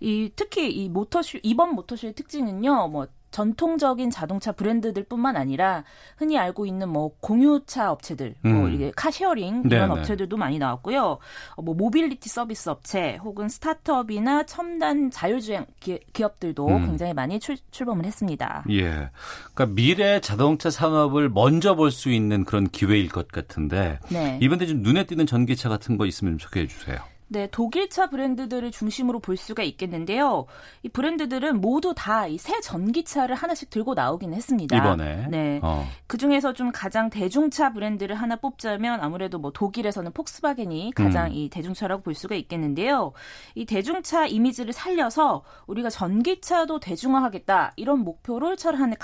이 0.00 0.30
특히 0.34 0.70
이 0.70 0.88
모터쇼 0.88 1.38
이번 1.42 1.74
모터쇼의 1.74 2.14
특징은요. 2.14 2.88
뭐 2.88 3.06
전통적인 3.30 4.08
자동차 4.10 4.52
브랜드들뿐만 4.52 5.36
아니라 5.36 5.84
흔히 6.16 6.38
알고 6.38 6.64
있는 6.64 6.88
뭐 6.88 7.10
공유차 7.20 7.92
업체들, 7.92 8.34
뭐 8.40 8.50
음. 8.50 8.58
뭐 8.58 8.68
이게 8.70 8.90
car 8.96 9.17
sharing 9.17 9.64
이런 9.66 9.68
네네. 9.68 10.00
업체들도 10.00 10.34
많이 10.38 10.58
나왔고요. 10.58 11.18
어, 11.56 11.62
뭐 11.62 11.74
모빌리티 11.74 12.26
서비스 12.26 12.70
업체 12.70 13.16
혹은 13.22 13.50
스타트업이나 13.50 14.44
첨단 14.44 15.10
자율주행 15.10 15.66
기, 15.78 16.00
업들도 16.22 16.66
음. 16.68 16.86
굉장히 16.86 17.12
많이 17.12 17.38
출, 17.38 17.58
출품을 17.70 18.06
했습니다. 18.06 18.64
예, 18.70 19.10
그러니까 19.54 19.66
미래 19.74 20.20
자동차 20.20 20.70
산업을 20.70 21.28
먼저 21.28 21.74
볼 21.74 21.90
수 21.90 22.10
있는 22.10 22.44
그런 22.44 22.66
기회일 22.68 23.08
것 23.08 23.28
같은데 23.28 23.98
네. 24.08 24.38
이번에 24.40 24.66
좀 24.66 24.80
눈에 24.80 25.04
띄는 25.04 25.26
전기차 25.26 25.68
같은 25.68 25.98
거 25.98 26.06
있으면 26.06 26.38
좀 26.38 26.38
소개해 26.38 26.66
주세요. 26.66 26.98
네, 27.30 27.46
독일차 27.50 28.08
브랜드들을 28.08 28.70
중심으로 28.70 29.20
볼 29.20 29.36
수가 29.36 29.62
있겠는데요. 29.62 30.46
이 30.82 30.88
브랜드들은 30.88 31.60
모두 31.60 31.94
다 31.94 32.26
이 32.26 32.38
새 32.38 32.60
전기차를 32.60 33.34
하나씩 33.34 33.68
들고 33.70 33.94
나오긴 33.94 34.32
했습니다. 34.32 34.76
이번에. 34.76 35.26
네. 35.28 35.60
어. 35.62 35.86
그 36.06 36.16
중에서 36.16 36.52
좀 36.52 36.70
가장 36.72 37.10
대중차 37.10 37.72
브랜드를 37.72 38.16
하나 38.16 38.36
뽑자면 38.36 39.00
아무래도 39.02 39.38
뭐 39.38 39.50
독일에서는 39.52 40.12
폭스바겐이 40.12 40.92
가장 40.92 41.26
음. 41.26 41.32
이 41.32 41.48
대중차라고 41.50 42.02
볼 42.02 42.14
수가 42.14 42.34
있겠는데요. 42.36 43.12
이 43.54 43.66
대중차 43.66 44.26
이미지를 44.26 44.72
살려서 44.72 45.42
우리가 45.66 45.90
전기차도 45.90 46.80
대중화하겠다 46.80 47.72
이런 47.76 48.00
목표를 48.00 48.56
차를 48.56 48.80
하나 48.80 48.94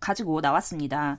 가지고 0.00 0.40
나왔습니다. 0.40 1.18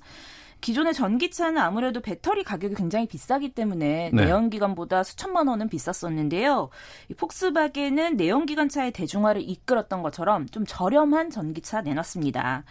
기존의 0.61 0.93
전기차는 0.93 1.61
아무래도 1.61 2.01
배터리 2.01 2.43
가격이 2.43 2.75
굉장히 2.75 3.07
비싸기 3.07 3.53
때문에 3.53 4.11
네. 4.13 4.25
내연기관보다 4.25 5.03
수천만 5.03 5.47
원은 5.47 5.69
비쌌었는데요. 5.69 6.69
이 7.09 7.13
폭스바겐은 7.13 8.17
내연기관차의 8.17 8.91
대중화를 8.91 9.41
이끌었던 9.47 10.01
것처럼 10.01 10.47
좀 10.47 10.65
저렴한 10.65 11.29
전기차 11.29 11.81
내놨습니다. 11.81 12.63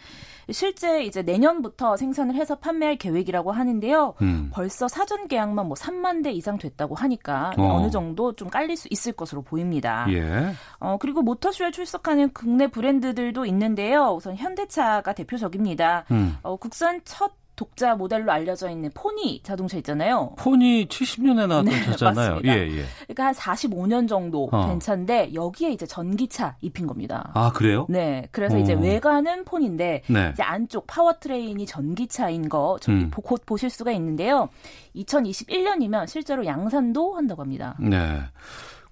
실제 0.50 1.02
이제 1.02 1.22
내년부터 1.22 1.96
생산을 1.96 2.36
해서 2.36 2.56
판매할 2.56 2.96
계획이라고 2.96 3.50
하는데요. 3.50 4.14
음. 4.22 4.50
벌써 4.52 4.86
사전 4.86 5.26
계약만 5.26 5.66
뭐 5.66 5.74
3만 5.74 6.22
대 6.22 6.30
이상 6.30 6.56
됐다고 6.56 6.94
하니까 6.94 7.52
어. 7.58 7.80
느 7.82 7.90
정도 7.90 8.32
좀 8.32 8.48
깔릴 8.48 8.76
수 8.76 8.86
있을 8.90 9.12
것으로 9.12 9.42
보입니다. 9.42 10.06
예. 10.10 10.52
어, 10.78 10.98
그리고 11.00 11.22
모터쇼에 11.22 11.72
출석하는 11.72 12.30
국내 12.32 12.68
브랜드들도 12.68 13.44
있는데요. 13.46 14.14
우선 14.16 14.36
현대차가 14.36 15.12
대표적입니다. 15.14 16.04
음. 16.12 16.36
어, 16.42 16.56
국산 16.56 17.00
첫 17.04 17.32
독자 17.56 17.94
모델로 17.94 18.30
알려져 18.30 18.68
있는 18.70 18.90
포니 18.92 19.42
자동차 19.42 19.78
있잖아요. 19.78 20.34
포니 20.36 20.86
70년에 20.86 21.48
나왔던 21.48 21.64
네, 21.64 21.84
차잖아요. 21.86 22.40
예, 22.44 22.50
예. 22.50 22.84
그러니까 23.04 23.26
한 23.26 23.34
45년 23.34 24.08
정도 24.08 24.48
어. 24.52 24.66
된 24.66 24.78
차인데 24.78 25.32
여기에 25.34 25.70
이제 25.70 25.86
전기차 25.86 26.56
입힌 26.60 26.86
겁니다. 26.86 27.30
아, 27.34 27.50
그래요? 27.52 27.86
네. 27.88 28.28
그래서 28.30 28.56
어. 28.56 28.60
이제 28.60 28.74
외관은 28.74 29.44
포니인데 29.44 30.02
네. 30.06 30.30
이제 30.32 30.42
안쪽 30.42 30.86
powertrain이 30.86 31.64
전기차인 31.64 32.48
거 32.50 32.76
저기 32.80 32.98
음. 32.98 33.10
곧 33.10 33.42
보실 33.46 33.70
수가 33.70 33.90
있는데요. 33.92 34.50
2021년이면 34.94 36.06
실제로 36.06 36.44
양산도 36.44 37.16
한다고 37.16 37.42
합니다. 37.42 37.74
네. 37.80 38.20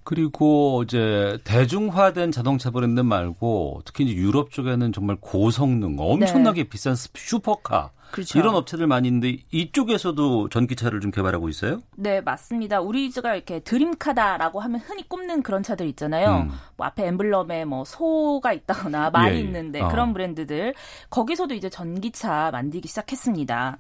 그리고 0.05 0.83
이제 0.85 1.39
대중화된 1.45 2.31
자동차 2.31 2.71
브랜드 2.71 3.01
말고 3.01 3.83
특히 3.85 4.05
이제 4.05 4.15
유럽 4.15 4.51
쪽에는 4.51 4.93
정말 4.93 5.17
고성능, 5.21 5.97
엄청나게 5.99 6.65
네. 6.65 6.69
비싼 6.69 6.95
슈퍼카 6.95 7.91
그렇죠. 8.15 8.39
이런 8.39 8.55
업체들 8.55 8.87
많이 8.87 9.09
있는데 9.09 9.39
이쪽에서도 9.51 10.49
전기차를 10.49 11.01
좀 11.01 11.11
개발하고 11.11 11.49
있어요? 11.49 11.81
네, 11.97 12.21
맞습니다. 12.21 12.81
우리가 12.81 13.35
이렇게 13.35 13.59
드림카다라고 13.59 14.61
하면 14.61 14.81
흔히 14.81 15.09
꼽는 15.09 15.43
그런 15.43 15.65
차들 15.65 15.87
있잖아요. 15.89 16.43
음. 16.43 16.53
뭐 16.77 16.87
앞에 16.87 17.07
엠블럼에 17.07 17.65
뭐 17.65 17.85
소가 17.85 18.53
있다거나 18.53 19.11
말이 19.11 19.35
예, 19.35 19.39
예. 19.41 19.45
있는데 19.45 19.81
어. 19.81 19.89
그런 19.89 20.13
브랜드들 20.13 20.75
거기서도 21.11 21.55
이제 21.55 21.69
전기차 21.69 22.51
만들기 22.53 22.87
시작했습니다. 22.87 23.79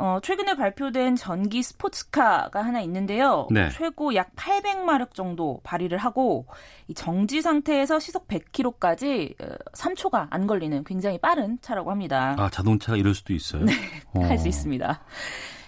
어, 0.00 0.18
최근에 0.22 0.54
발표된 0.54 1.14
전기 1.14 1.62
스포츠카가 1.62 2.62
하나 2.62 2.80
있는데요. 2.80 3.46
네. 3.50 3.68
최고 3.68 4.14
약 4.14 4.34
800마력 4.34 5.12
정도 5.12 5.60
발휘를 5.62 5.98
하고 5.98 6.46
이 6.88 6.94
정지 6.94 7.42
상태에서 7.42 7.98
시속 7.98 8.26
100km까지 8.26 9.36
3초가 9.74 10.14
어, 10.14 10.26
안 10.30 10.46
걸리는 10.46 10.84
굉장히 10.84 11.18
빠른 11.18 11.58
차라고 11.60 11.90
합니다. 11.90 12.34
아, 12.38 12.48
자동차가 12.48 12.96
이럴 12.96 13.14
수도 13.14 13.34
있어요? 13.34 13.64
네, 13.64 13.72
할수 14.26 14.46
어. 14.46 14.48
있습니다. 14.48 15.00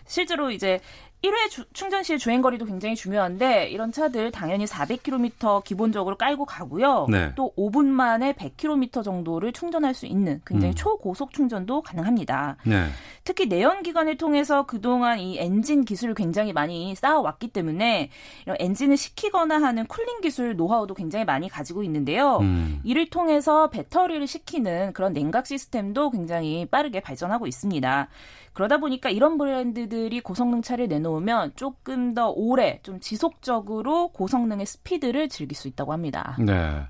실제로 0.06 0.50
이제 0.50 0.80
1회 1.22 1.50
주, 1.50 1.64
충전 1.72 2.02
시의 2.02 2.18
주행 2.18 2.42
거리도 2.42 2.64
굉장히 2.64 2.96
중요한데 2.96 3.68
이런 3.68 3.92
차들 3.92 4.32
당연히 4.32 4.64
400km 4.64 5.62
기본적으로 5.62 6.16
깔고 6.16 6.44
가고요. 6.44 7.06
네. 7.08 7.32
또 7.36 7.52
5분 7.56 7.86
만에 7.86 8.32
100km 8.32 9.04
정도를 9.04 9.52
충전할 9.52 9.94
수 9.94 10.06
있는 10.06 10.40
굉장히 10.44 10.72
음. 10.72 10.76
초고속 10.76 11.32
충전도 11.32 11.82
가능합니다. 11.82 12.56
네. 12.66 12.88
특히 13.24 13.46
내연 13.46 13.84
기관을 13.84 14.16
통해서 14.16 14.66
그동안 14.66 15.20
이 15.20 15.38
엔진 15.38 15.84
기술을 15.84 16.14
굉장히 16.14 16.52
많이 16.52 16.92
쌓아왔기 16.96 17.48
때문에 17.48 18.10
이런 18.44 18.56
엔진을 18.58 18.96
식히거나 18.96 19.62
하는 19.62 19.86
cooling 19.86 20.22
기술 20.22 20.56
노하우도 20.56 20.94
굉장히 20.94 21.24
많이 21.24 21.48
가지고 21.48 21.84
있는데요. 21.84 22.38
음. 22.38 22.80
이를 22.82 23.08
통해서 23.10 23.70
배터리를 23.70 24.26
식히는 24.26 24.92
그런 24.92 25.12
냉각 25.12 25.46
시스템도 25.46 26.10
굉장히 26.10 26.66
빠르게 26.66 26.98
발전하고 26.98 27.46
있습니다. 27.46 28.08
그러다 28.52 28.78
보니까 28.78 29.08
이런 29.08 29.38
브랜드들이 29.38 30.20
고성능 30.20 30.60
차를 30.60 30.88
내놓으면 30.88 31.52
조금 31.56 32.14
더 32.14 32.28
오래 32.28 32.80
좀 32.82 33.00
지속적으로 33.00 34.08
고성능의 34.08 34.66
스피드를 34.66 35.28
즐길 35.28 35.56
수 35.56 35.68
있다고 35.68 35.92
합니다. 35.92 36.36
네. 36.38 36.82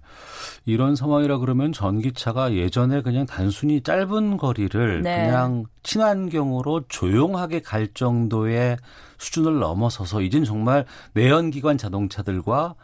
이런 0.65 0.97
상황이라 0.97 1.39
그러면 1.39 1.73
전기차가 1.73 2.55
예전에 2.55 3.03
그냥 3.03 3.27
단순히 3.27 3.81
짧은 3.83 4.39
거리를 4.39 5.03
네. 5.03 5.27
그냥 5.27 5.65
친환경으로 5.85 6.83
조용하게 6.89 7.61
갈 7.61 7.89
정도의 7.95 8.77
수준을 9.19 9.61
넘어서서 9.61 10.21
이젠 10.21 10.45
정말 10.45 10.85
내연기관 11.15 11.79
자동차들과 11.79 12.75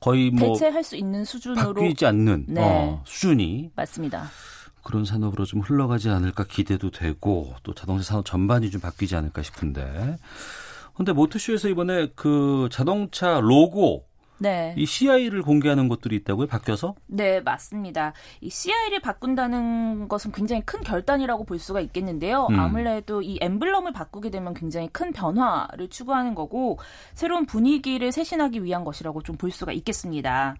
거의 0.00 0.30
뭐 0.30 0.48
대체할 0.48 0.82
수 0.82 0.96
있는 0.96 1.24
수준으로 1.24 1.74
바뀌지 1.74 2.06
않는 2.06 2.46
네. 2.48 2.60
어, 2.60 3.02
수준이 3.06 3.70
맞습니다. 3.74 4.28
그런 4.86 5.04
산업으로 5.04 5.44
좀 5.44 5.60
흘러가지 5.60 6.10
않을까 6.10 6.44
기대도 6.44 6.92
되고 6.92 7.52
또 7.64 7.74
자동차 7.74 8.04
산업 8.04 8.24
전반이 8.24 8.70
좀 8.70 8.80
바뀌지 8.80 9.16
않을까 9.16 9.42
싶은데. 9.42 10.16
근데 10.94 11.12
모터쇼에서 11.12 11.68
이번에 11.68 12.12
그 12.14 12.68
자동차 12.70 13.40
로고 13.40 14.06
네. 14.38 14.74
이 14.76 14.86
CI를 14.86 15.42
공개하는 15.42 15.88
것들이 15.88 16.14
있다고요? 16.16 16.46
바뀌어서? 16.46 16.94
네, 17.06 17.40
맞습니다. 17.40 18.12
이 18.40 18.48
CI를 18.48 19.00
바꾼다는 19.00 20.06
것은 20.08 20.30
굉장히 20.30 20.62
큰 20.64 20.82
결단이라고 20.82 21.44
볼 21.44 21.58
수가 21.58 21.80
있겠는데요. 21.80 22.46
음. 22.50 22.60
아무래도 22.60 23.22
이 23.22 23.38
엠블럼을 23.40 23.92
바꾸게 23.92 24.30
되면 24.30 24.54
굉장히 24.54 24.88
큰 24.92 25.12
변화를 25.12 25.88
추구하는 25.88 26.34
거고 26.36 26.78
새로운 27.14 27.44
분위기를 27.46 28.12
쇄신하기 28.12 28.62
위한 28.62 28.84
것이라고 28.84 29.22
좀 29.22 29.36
볼 29.36 29.50
수가 29.50 29.72
있겠습니다. 29.72 30.54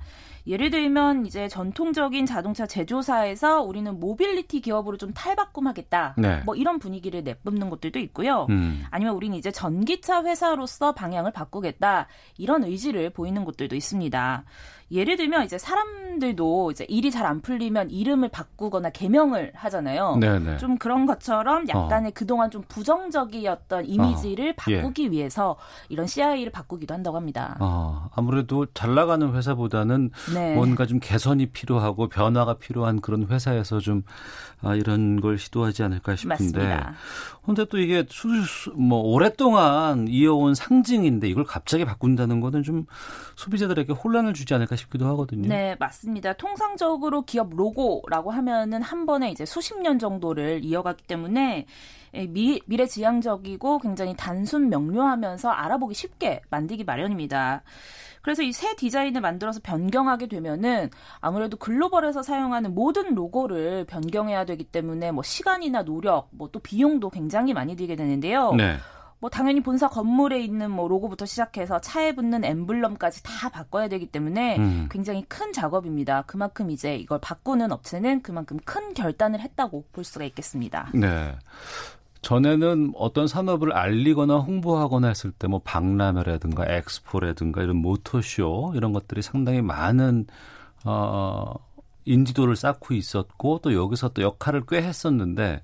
예를 0.47 0.71
들면 0.71 1.27
이제 1.27 1.49
전통적인 1.49 2.27
자동차 2.27 2.67
제조사에서 2.67 3.63
우리는 3.63 3.99
모빌리티 3.99 4.61
기업으로 4.61 4.97
좀 4.97 5.13
탈바꿈하겠다. 5.13 6.15
네. 6.19 6.43
뭐 6.45 6.55
이런 6.55 6.79
분위기를 6.79 7.25
내뿜는 7.25 7.71
것들도 7.71 7.99
있고요. 8.01 8.47
음. 8.51 8.85
아니면 8.91 9.15
우리는 9.15 9.37
이제 9.37 9.51
전기차 9.51 10.25
회사로서 10.25 10.93
방향을 10.93 11.33
바꾸겠다. 11.33 12.07
이런 12.39 12.65
의지를 12.65 13.11
보이는 13.11 13.45
곳들도 13.45 13.75
있습니다. 13.75 14.45
예를 14.91 15.17
들면 15.17 15.45
이제 15.45 15.59
사람들도 15.59 16.71
이제 16.71 16.85
일이 16.89 17.11
잘 17.11 17.27
안 17.27 17.41
풀리면 17.41 17.91
이름을 17.91 18.29
바꾸거나 18.29 18.91
개명을 18.91 19.51
하잖아요. 19.55 20.17
네네. 20.21 20.39
네. 20.53 20.57
좀 20.59 20.79
그런 20.79 21.07
것처럼 21.07 21.69
약간의 21.69 22.11
어. 22.11 22.13
그동안 22.15 22.53
좀 22.53 22.63
부정적이었던 22.69 23.85
이미지를 23.87 24.51
어. 24.51 24.55
바꾸기 24.57 25.07
예. 25.07 25.11
위해서 25.11 25.57
이런 25.89 26.07
CI를 26.07 26.53
바꾸기도 26.53 26.95
한다고 26.95 27.17
합니다. 27.17 27.57
어, 27.59 28.09
아무래도 28.15 28.67
잘 28.75 28.95
나가는 28.95 29.35
회사보다는 29.35 30.11
네. 30.35 30.55
뭔가 30.55 30.87
좀 30.87 31.01
개선이 31.03 31.47
필요하고 31.47 32.09
변화가 32.09 32.59
필요한 32.59 33.01
그런 33.01 33.27
회사에서 33.27 33.81
좀 33.81 34.05
아, 34.63 34.75
이런 34.75 35.21
걸 35.21 35.37
시도하지 35.37 35.83
않을까 35.83 36.15
싶은데. 36.17 36.59
맞습니다. 36.59 36.95
근데 37.45 37.65
또 37.67 37.79
이게 37.79 38.07
수, 38.09 38.29
뭐 38.77 39.01
오랫동안 39.01 40.07
이어온 40.09 40.55
상징인데 40.55 41.29
이걸 41.29 41.45
갑자기 41.45 41.85
바꾼다는 41.85 42.41
거는 42.41 42.63
좀 42.63 42.87
소비자들에게 43.37 43.93
혼란을 43.93 44.33
주지 44.33 44.55
않을까 44.55 44.76
싶기도 44.77 45.07
하거든요. 45.09 45.49
네, 45.49 45.77
맞습니다. 45.79 46.35
통상적으로 46.35 47.23
기업 47.23 47.55
로고라고 47.55 48.31
하면은 48.31 48.83
한 48.83 49.07
번에 49.07 49.31
이제 49.31 49.45
수십 49.45 49.81
년 49.81 49.99
정도를 49.99 50.65
이어갔기 50.65 51.05
때문에 51.05 51.67
미, 52.29 52.61
미래지향적이고 52.67 53.79
굉장히 53.81 54.15
단순 54.17 54.69
명료하면서 54.69 55.51
알아보기 55.51 55.95
쉽게 55.95 56.43
만들기 56.51 56.85
마련입니다. 56.85 57.63
그래서 58.23 58.43
이 58.43 58.53
새 58.53 58.75
디자인을 58.75 59.21
만들어서 59.21 59.61
변경하게 59.63 60.27
되면은 60.27 60.91
아무래도 61.21 61.57
글로벌에서 61.57 62.23
사용하는 62.23 62.75
모든 62.75 63.15
로고를 63.15 63.85
변경해야 63.85 64.45
되기 64.47 64.65
때문에 64.65 65.13
뭐 65.13 65.23
시간이나 65.23 65.85
노력, 65.85 66.29
뭐 66.33 66.49
또 66.51 66.59
비용도 66.59 67.11
굉장히 67.11 67.53
많이 67.55 67.77
들게 67.77 67.95
되는데요. 67.97 68.53
네. 68.55 68.77
뭐 69.19 69.31
당연히 69.31 69.63
본사 69.63 69.89
건물에 69.89 70.41
있는 70.43 70.71
뭐 70.71 70.89
로고부터 70.89 71.25
시작해서 71.25 71.81
차에 71.81 72.15
붙는 72.15 72.45
엠블럼까지 72.45 73.23
다 73.23 73.49
바꿔야 73.49 73.89
되기 73.89 74.07
때문에 74.07 74.59
음. 74.59 74.89
굉장히 74.91 75.25
큰 75.29 75.53
작업입니다. 75.53 76.23
그만큼 76.27 76.71
이제 76.71 76.97
이걸 76.97 77.19
바꾸는 77.21 77.73
업체는 77.73 78.23
그만큼 78.23 78.59
큰 78.65 78.93
결단을 78.95 79.41
했다고 79.41 79.85
볼 79.93 80.05
수가 80.05 80.25
있겠습니다. 80.27 80.91
네. 80.95 81.35
전에는 82.23 82.93
어떤 82.97 83.29
산업을 83.29 83.73
알리거나 83.73 84.39
홍보하거나 84.39 85.09
했을 85.09 85.31
때 85.31 85.47
뭐 85.47 85.61
박람회라든가 85.65 86.65
엑스포라든가 86.67 87.63
이런 87.63 87.77
모터쇼 87.77 88.73
이런 88.75 88.93
것들이 88.93 89.23
상당히 89.23 89.63
많은 89.63 90.27
어 90.85 91.55
인지도를 92.05 92.57
쌓고 92.57 92.95
있었고 92.95 93.61
또 93.63 93.75
여기서 93.75 94.09
또 94.11 94.23
역할을 94.23 94.65
꽤 94.69 94.83
했었는데 94.83 95.63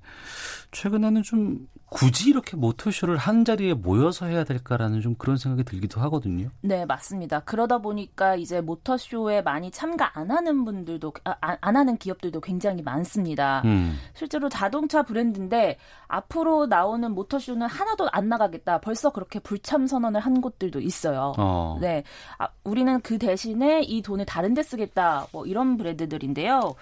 최근에는 0.73 1.23
좀 1.23 1.67
굳이 1.93 2.31
이렇게 2.31 2.57
모터쇼를 2.57 3.17
한 3.17 3.45
자리에 3.45 3.75
모여서 3.75 4.25
해야 4.25 4.43
될까라는 4.43 5.01
좀 5.01 5.13
그런 5.15 5.37
생각이 5.37 5.63
들기도 5.63 6.01
하거든요. 6.01 6.49
네, 6.61 6.85
맞습니다. 6.85 7.41
그러다 7.41 7.77
보니까 7.77 8.35
이제 8.35 8.61
모터쇼에 8.61 9.43
많이 9.43 9.69
참가 9.69 10.17
안 10.17 10.31
하는 10.31 10.65
분들도 10.65 11.13
아, 11.23 11.35
안 11.39 11.75
하는 11.75 11.97
기업들도 11.97 12.41
굉장히 12.41 12.81
많습니다. 12.81 13.61
음. 13.65 13.95
실제로 14.15 14.49
자동차 14.49 15.03
브랜드인데 15.03 15.77
앞으로 16.07 16.65
나오는 16.65 17.11
모터쇼는 17.11 17.67
하나도 17.67 18.09
안 18.11 18.27
나가겠다. 18.27 18.81
벌써 18.81 19.11
그렇게 19.11 19.37
불참 19.39 19.85
선언을 19.85 20.19
한 20.19 20.41
곳들도 20.41 20.79
있어요. 20.79 21.33
어. 21.37 21.77
네, 21.79 22.03
아, 22.39 22.47
우리는 22.63 22.99
그 23.01 23.19
대신에 23.19 23.83
이 23.83 24.01
돈을 24.01 24.25
다른 24.25 24.55
데 24.55 24.63
쓰겠다. 24.63 25.27
뭐 25.31 25.45
이런 25.45 25.77
브랜드들인데요. 25.77 26.73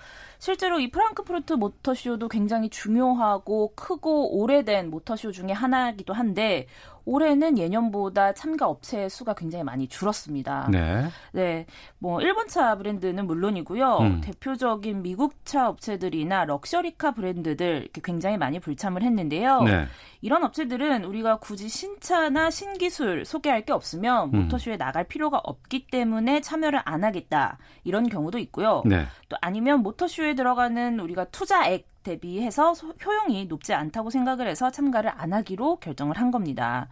실제로 0.41 0.79
이 0.79 0.89
프랑크푸르트 0.89 1.53
모터쇼도 1.53 2.27
굉장히 2.27 2.71
중요하고 2.71 3.73
크고 3.75 4.39
오래된 4.39 4.89
모터쇼 4.89 5.31
중에 5.31 5.51
하나이기도 5.51 6.15
한데 6.15 6.65
올해는 7.05 7.57
예년보다 7.57 8.33
참가 8.33 8.67
업체 8.67 9.09
수가 9.09 9.33
굉장히 9.33 9.63
많이 9.63 9.87
줄었습니다. 9.87 10.69
네. 10.71 11.07
네. 11.31 11.65
뭐 11.99 12.21
일본차 12.21 12.77
브랜드는 12.77 13.25
물론이고요. 13.27 13.97
음. 13.97 14.21
대표적인 14.21 15.01
미국차 15.01 15.69
업체들이나 15.69 16.45
럭셔리카 16.45 17.11
브랜드들 17.11 17.81
이렇게 17.83 18.01
굉장히 18.03 18.37
많이 18.37 18.59
불참을 18.59 19.03
했는데요. 19.03 19.61
네. 19.63 19.85
이런 20.21 20.43
업체들은 20.43 21.03
우리가 21.03 21.39
굳이 21.39 21.67
신차나 21.67 22.49
신기술 22.51 23.25
소개할 23.25 23.65
게 23.65 23.73
없으면 23.73 24.33
음. 24.33 24.41
모터쇼에 24.43 24.77
나갈 24.77 25.03
필요가 25.03 25.39
없기 25.43 25.87
때문에 25.87 26.41
참여를 26.41 26.81
안 26.85 27.03
하겠다. 27.03 27.57
이런 27.83 28.07
경우도 28.07 28.37
있고요. 28.39 28.83
네. 28.85 29.05
또 29.29 29.37
아니면 29.41 29.81
모터쇼에 29.81 30.35
들어가는 30.35 30.99
우리가 30.99 31.25
투자액 31.25 31.90
대비해서 32.03 32.73
효용이 32.73 33.45
높지 33.45 33.73
않다고 33.73 34.09
생각을 34.09 34.47
해서 34.47 34.71
참가를 34.71 35.11
안 35.15 35.33
하기로 35.33 35.77
결정을 35.77 36.17
한 36.17 36.31
겁니다. 36.31 36.87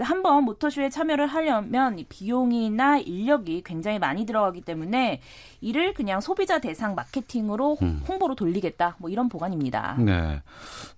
한번 0.00 0.44
모터쇼에 0.44 0.90
참여를 0.90 1.26
하려면 1.26 2.04
비용이나 2.08 2.98
인력이 2.98 3.62
굉장히 3.64 3.98
많이 3.98 4.26
들어가기 4.26 4.60
때문에 4.60 5.20
이를 5.60 5.92
그냥 5.92 6.20
소비자 6.20 6.60
대상 6.60 6.94
마케팅으로 6.94 7.78
음. 7.82 8.02
홍보로 8.06 8.34
돌리겠다. 8.34 8.96
뭐 8.98 9.10
이런 9.10 9.28
보관입니다. 9.28 9.96
네. 9.98 10.42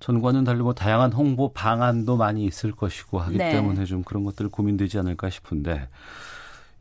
전과는 0.01 0.45
달리 0.45 0.61
뭐 0.63 0.75
다양한 0.75 1.13
홍보 1.13 1.53
방안도 1.53 2.17
많이 2.17 2.45
있을 2.45 2.73
것이고 2.73 3.19
하기 3.19 3.39
네. 3.39 3.53
때문에 3.53 3.85
좀 3.85 4.03
그런 4.03 4.25
것들 4.25 4.49
고민되지 4.49 4.99
않을까 4.99 5.31
싶은데 5.31 5.89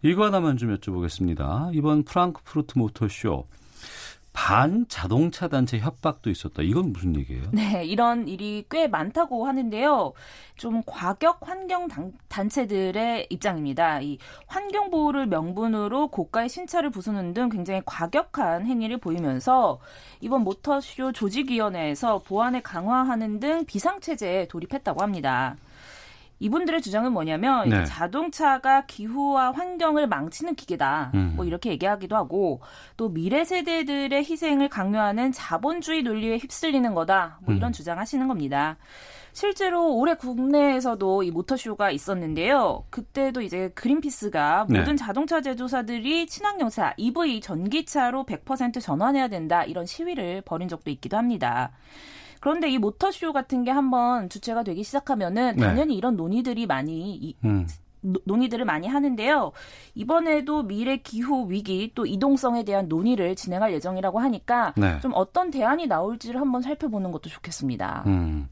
이거 0.01 0.26
하나만 0.26 0.57
좀 0.57 0.76
여쭤보겠습니다. 0.76 1.74
이번 1.74 2.03
프랑크푸르트 2.03 2.78
모터쇼 2.78 3.45
반 4.32 4.86
자동차 4.88 5.47
단체 5.47 5.80
협박도 5.80 6.30
있었다. 6.30 6.61
이건 6.61 6.93
무슨 6.93 7.15
얘기예요? 7.15 7.43
네, 7.51 7.84
이런 7.84 8.27
일이 8.27 8.63
꽤 8.69 8.88
많다고 8.88 9.47
하는데요. 9.47 10.13
좀 10.55 10.82
과격 10.86 11.39
환경 11.41 11.88
단체들의 12.27 13.27
입장입니다. 13.30 14.01
이 14.01 14.17
환경 14.47 14.91
보호를 14.91 15.27
명분으로 15.27 16.09
고가의 16.09 16.49
신차를 16.49 16.89
부수는 16.89 17.34
등 17.34 17.49
굉장히 17.49 17.82
과격한 17.86 18.65
행위를 18.65 18.97
보이면서 18.97 19.80
이번 20.21 20.43
모터쇼 20.43 21.11
조직위원회에서 21.11 22.19
보안을 22.19 22.61
강화하는 22.61 23.39
등 23.39 23.65
비상 23.65 23.99
체제에 23.99 24.47
돌입했다고 24.47 25.01
합니다. 25.01 25.55
이분들의 26.40 26.82
주장은 26.82 27.12
뭐냐면 27.12 27.70
네. 27.70 27.84
자동차가 27.86 28.86
기후와 28.86 29.52
환경을 29.52 30.08
망치는 30.08 30.56
기계다. 30.56 31.12
음. 31.14 31.34
뭐 31.36 31.46
이렇게 31.46 31.70
얘기하기도 31.72 32.16
하고 32.16 32.62
또 32.98 33.10
미래 33.10 33.44
세대들의 33.44 34.18
희생을 34.24 34.70
강요하는 34.70 35.32
자본주의 35.32 36.04
논리에 36.04 36.38
휩쓸리는 36.38 36.94
거다. 36.94 37.40
뭐 37.42 37.54
이런 37.54 37.70
음. 37.70 37.74
주장하시는 37.74 38.28
겁니다. 38.28 38.78
실제로 39.34 39.96
올해 39.96 40.16
국내에서도 40.16 41.24
이 41.24 41.32
모터쇼가 41.32 41.92
있었는데요. 41.92 42.84
그때도 42.90 43.42
이제 43.42 43.70
그린피스가 43.76 44.66
네. 44.70 44.80
모든 44.80 44.98
자동차 44.98 45.42
제조사들이 45.42 46.28
친환경차 46.28 46.96
EV 46.98 47.42
전기차로 47.42 48.26
100% 48.26 48.82
전환해야 48.82 49.28
된다 49.28 49.64
이런 49.64 49.86
시위를 49.86 50.42
벌인 50.42 50.68
적도 50.68 50.90
있기도 50.90 51.18
합니다. 51.18 51.72
그런데 52.40 52.70
이 52.70 52.78
모터쇼 52.78 53.34
같은 53.34 53.64
게 53.64 53.72
한번 53.72 54.30
주체가 54.30 54.64
되기 54.64 54.84
시작하면은 54.84 55.56
네. 55.56 55.64
당연히 55.64 55.94
네. 55.94 55.98
이런 55.98 56.16
논의들이 56.16 56.68
많이 56.68 57.16
이, 57.16 57.36
음. 57.44 57.68
논의들을 58.02 58.64
많이 58.64 58.88
하는데요. 58.88 59.52
이번에도 59.94 60.64
미래 60.64 60.98
기후 60.98 61.50
위기 61.50 61.92
또 61.96 62.06
이동성에 62.06 62.64
대한 62.64 62.88
논의를 62.88 63.36
진행할 63.36 63.74
예정이라고 63.74 64.20
하니까 64.20 64.74
네. 64.78 65.00
좀 65.02 65.12
어떤 65.16 65.52
대안이 65.52 65.88
나올지를 65.88 66.40
한번 66.40 66.62
살펴보는 66.62 67.12
것도 67.12 67.30
좋겠습니다. 67.30 68.04
음. 68.08 68.48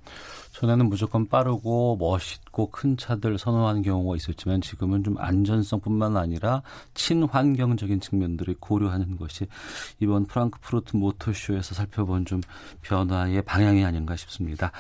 전에는 0.52 0.90
무조건 0.90 1.28
빠르고 1.28 1.98
멋있 1.98 2.42
고 2.58 2.72
큰 2.72 2.98
차들 2.98 3.38
선호하는 3.38 3.84
경우가 3.84 4.16
있었지만 4.16 4.62
지금은 4.62 5.04
좀 5.04 5.16
안전성뿐만 5.20 6.18
아니라 6.18 6.64
친환경적인 6.96 8.00
측면들을 8.00 8.56
고려하는 8.60 9.16
것이 9.18 9.46
이번 10.00 10.26
프랑크푸르트 10.26 10.96
모터쇼에서 10.98 11.76
살펴본 11.76 12.26
좀 12.26 12.42
변화의 12.82 13.44
방향이 13.44 13.86
아닌가 13.86 14.16
싶습니다. 14.16 14.72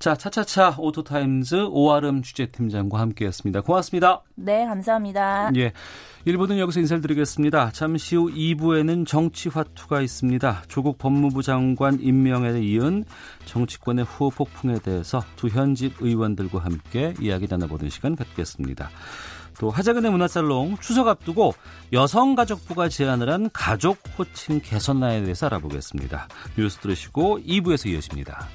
자, 0.00 0.16
차차차 0.16 0.76
오토타임즈 0.78 1.68
오아름 1.70 2.22
취재팀장과 2.22 2.98
함께했습니다. 2.98 3.60
고맙습니다. 3.60 4.22
네, 4.34 4.66
감사합니다. 4.66 5.52
예. 5.54 5.72
1부는 6.26 6.58
여기서 6.58 6.80
인사를 6.80 7.02
드리겠습니다. 7.02 7.70
잠시 7.72 8.14
후 8.16 8.30
2부에는 8.32 9.06
정치화투가 9.06 10.00
있습니다. 10.00 10.62
조국 10.68 10.98
법무부 10.98 11.42
장관 11.42 12.00
임명에 12.00 12.60
이은 12.60 13.04
정치권의 13.44 14.04
후, 14.04 14.30
후폭풍에 14.30 14.78
대해서 14.80 15.22
두 15.36 15.48
현직 15.48 15.96
의원들과 16.00 16.60
이야기 17.20 17.46
나눠보는 17.48 17.90
시간 17.90 18.16
갖겠습니다. 18.16 18.90
또 19.58 19.70
하재근의 19.70 20.10
문화살롱 20.10 20.78
추석 20.80 21.08
앞두고 21.08 21.54
여성가족부가 21.92 22.88
제안을 22.88 23.30
한 23.30 23.50
가족 23.52 23.98
호칭 24.18 24.60
개선안에 24.60 25.22
대해서 25.22 25.46
알아보겠습니다. 25.46 26.28
뉴스 26.56 26.78
들으시고 26.78 27.40
2부에서 27.40 27.88
이어집니다. 27.90 28.48